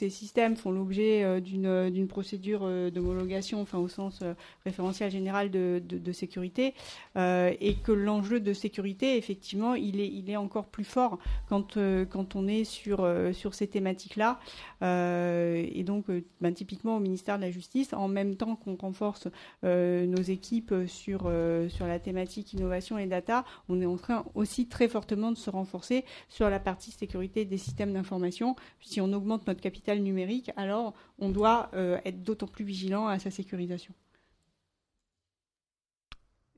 [0.10, 4.24] systèmes font l'objet euh, d'une procédure d'homologation, enfin, au sens
[4.64, 6.74] référentiel général de, sécurité,
[7.16, 10.00] et que l'enjeu de sécurité, effectivement, il
[10.30, 13.06] est, encore plus fort quand, on est sur,
[13.52, 14.40] ces thématiques-là.
[14.82, 16.06] et donc,
[16.42, 19.28] ben, typiquement au ministère de la Justice, en même temps qu'on renforce
[19.64, 25.32] nos équipes sur la thématique innovation et data, on est en train aussi très fortement
[25.32, 28.56] de se renforcer sur la partie sécurité des systèmes d'information.
[28.82, 33.20] Si on augmente notre capital numérique, alors on doit euh, être d'autant plus vigilant à
[33.20, 33.94] sa sécurisation.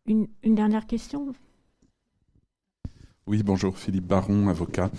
[0.07, 1.34] Une, dernière question?
[3.28, 4.89] Oui, bonjour, Philippe Baron, avocat.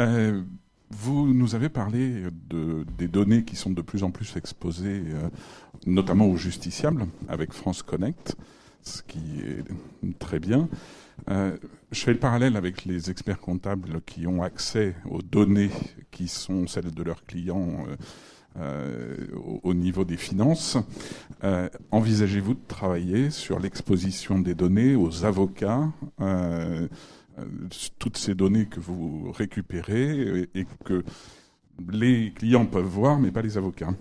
[0.00, 0.42] Euh,
[0.90, 5.28] vous nous avez parlé de, des données qui sont de plus en plus exposées, euh,
[5.84, 8.36] notamment aux justiciables, avec France Connect,
[8.82, 10.70] ce qui est très bien.
[11.30, 11.56] Euh,
[11.92, 15.70] je fais le parallèle avec les experts comptables qui ont accès aux données
[16.10, 17.96] qui sont celles de leurs clients euh,
[18.58, 19.16] euh,
[19.62, 20.78] au, niveau des finances.
[21.90, 25.90] Envisagez-vous de travailler sur l'exposition des données aux avocats
[27.98, 31.04] toutes ces données que vous récupérez et que
[31.90, 33.92] les clients peuvent voir, mais pas les avocats?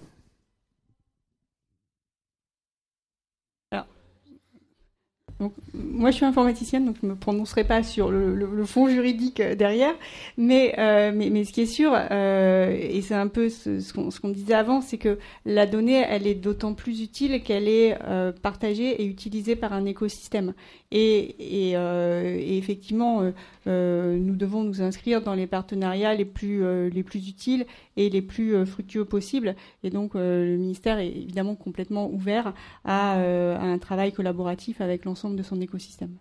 [5.73, 9.53] Moi, je suis informaticienne, donc je ne me prononcerai pas sur le, fond juridique euh,
[9.55, 9.93] derrière.
[10.37, 14.53] Mais, euh, mais, ce qui est sûr, euh, et c'est un peu ce, qu'on disait
[14.53, 17.97] avant, c'est que la donnée, elle est d'autant plus utile qu'elle est
[18.41, 20.53] partagée et utilisée par un écosystème.
[20.91, 21.75] Et,
[22.57, 23.23] effectivement,
[23.65, 27.65] nous devons nous inscrire dans les partenariats les plus, les plus utiles
[27.97, 29.55] et les plus fructueux possibles.
[29.83, 32.53] Et donc, le ministère est évidemment complètement ouvert
[32.85, 36.17] à un travail collaboratif avec l'ensemble de son écosystème.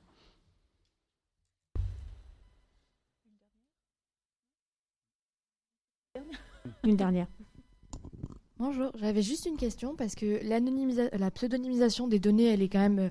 [6.83, 7.27] Une dernière.
[8.59, 13.11] Bonjour, j'avais juste une question parce que la pseudonymisation des données, elle est quand même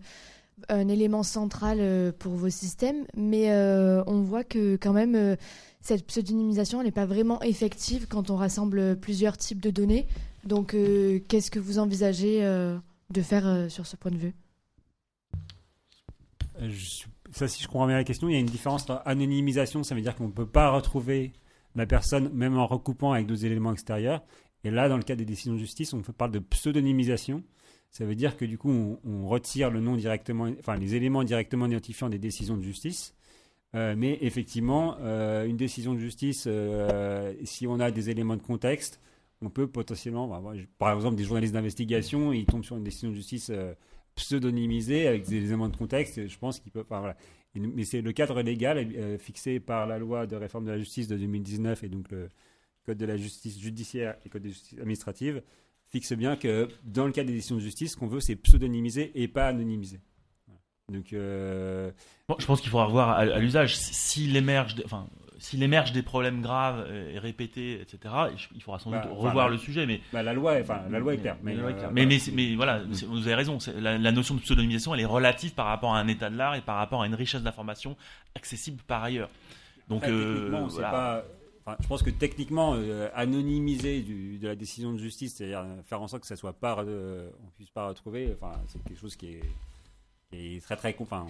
[0.70, 3.52] un élément central pour vos systèmes, mais
[4.08, 5.38] on voit que quand même
[5.82, 10.08] cette pseudonymisation n'est pas vraiment effective quand on rassemble plusieurs types de données.
[10.46, 12.78] Donc, euh, qu'est-ce que vous envisagez euh,
[13.10, 14.34] de faire euh, sur ce point de vue?
[17.32, 19.96] Ça, si je comprends bien la question, il y a une différence entre anonymisation, ça
[19.96, 21.34] veut dire qu'on ne peut pas retrouver
[21.76, 24.24] la personne même en recoupant avec d'autres éléments extérieurs.
[24.64, 27.44] Et là, dans le cas des décisions de justice, on parle de pseudonymisation.
[27.90, 31.66] Ça veut dire que du coup, on, retire le nom directement, enfin les éléments directement
[31.66, 33.16] identifiants des décisions de justice
[33.76, 38.42] euh, mais effectivement, euh, une décision de justice, euh, si on a des éléments de
[38.42, 39.00] contexte,
[39.42, 43.16] on peut potentiellement, bah, par exemple, des journalistes d'investigation, ils tombent sur une décision de
[43.16, 43.52] justice
[44.16, 46.28] pseudonymisée avec des éléments de contexte.
[46.28, 46.86] Je pense peuvent.
[46.88, 47.16] voilà.
[47.56, 51.18] Mais c'est le cadre légal fixé par la loi de réforme de la justice de
[51.18, 52.30] 2019 et donc le
[52.84, 55.44] code de la justice judiciaire et code de justice administrative
[55.94, 59.12] fixe bien que dans le cas des décisions de justice, ce qu'on veut, c'est pseudonymiser
[59.16, 60.00] et pas anonymiser.
[60.92, 61.92] Donc, euh,
[62.40, 64.76] je pense qu'il faudra voir à, l'usage s'il émerge,
[65.44, 68.14] s'il émerge des problèmes graves et répétés, etc.
[68.56, 71.16] Il faudra sans doute bah, revoir le sujet, mais bah, la loi, enfin, la loi
[71.16, 71.36] est claire.
[71.44, 73.58] Mais, mais, voilà, vous avez raison.
[73.78, 76.56] La, la, notion de pseudonymisation, elle est relative par rapport à un état de l'art
[76.56, 77.98] et par rapport à une richesse d'informations
[78.36, 79.30] accessible par ailleurs.
[79.90, 81.26] Donc, euh, pas.
[81.82, 86.22] je pense que techniquement, euh, anonymiser de la décision de justice, c'est-à-dire faire en sorte
[86.22, 89.40] que ça soit pas, on puisse pas retrouver, enfin, c'est quelque chose qui
[90.32, 91.26] est très très enfin,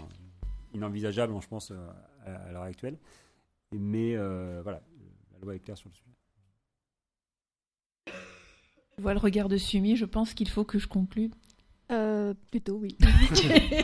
[0.74, 1.78] inenvisageable, je pense, euh,
[2.26, 2.98] à, l'heure actuelle.
[3.74, 4.82] Mais euh, voilà,
[5.34, 6.10] la loi est claire sur le sujet.
[8.98, 11.32] Je vois le regard de Sumi, je pense qu'il faut que je conclue.
[11.92, 12.98] Euh, plutôt oui.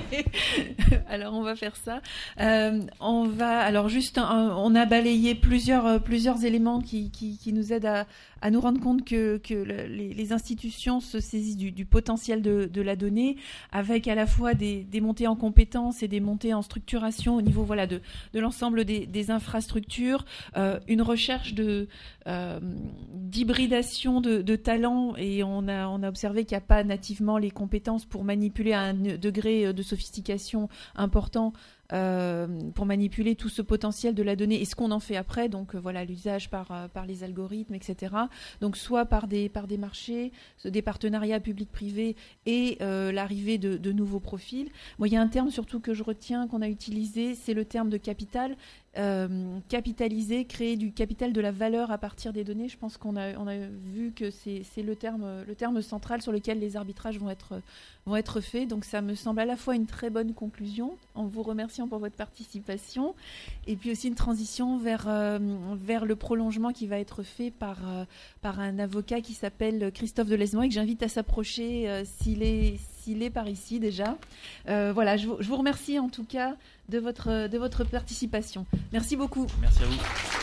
[1.08, 2.02] alors on va faire ça.
[2.40, 7.86] Euh, on va alors juste on a balayé plusieurs plusieurs éléments qui, qui, nous aident
[7.86, 8.08] à,
[8.42, 9.40] à, nous rendre compte que,
[9.88, 13.38] les, institutions se saisissent du, potentiel de, la donnée
[13.72, 17.64] avec à la fois des, montées en compétences et des montées en structuration au niveau
[17.64, 18.02] voilà de,
[18.34, 20.26] l'ensemble des, infrastructures,
[20.88, 21.88] une recherche de
[23.14, 25.16] d'hybridation de, de talents.
[25.18, 28.74] Et on a on a observé qu'il n'y a pas nativement les compétences pour manipuler
[28.74, 31.54] à un degré euh, de sophistication important
[31.92, 35.50] euh, pour manipuler tout ce potentiel de la donnée et ce qu'on en fait après,
[35.50, 38.16] donc euh, voilà l'usage par, euh, par les algorithmes, etc.
[38.62, 40.32] Donc soit par des, par des marchés,
[40.64, 42.16] des partenariats publics-privés
[42.46, 44.70] et l'arrivée de, de, nouveaux profils.
[45.00, 47.66] Moi, il y a un terme surtout que je retiens, qu'on a utilisé, c'est le
[47.66, 48.56] terme de capital.
[48.94, 52.68] Capitaliser, créer du capital de la valeur à partir des données.
[52.68, 53.32] Je pense qu'on a,
[53.86, 58.68] vu que c'est le terme, central sur lequel les arbitrages vont être, faits.
[58.68, 60.98] Donc ça me semble à la fois une très bonne conclusion.
[61.16, 63.16] En vous remerciant pour votre participation.
[63.68, 68.06] Et puis aussi une transition vers, euh, le prolongement qui va être fait par, euh,
[68.44, 72.78] un avocat qui s'appelle Christophe Delesnoy et que j'invite à s'approcher euh, s'il est,
[73.10, 74.18] s'il est par ici déjà.
[74.66, 76.56] voilà, je vous, je vous remercie en tout cas
[76.90, 78.66] de votre, de votre participation.
[78.92, 79.48] Merci beaucoup.
[79.62, 80.39] Merci à vous.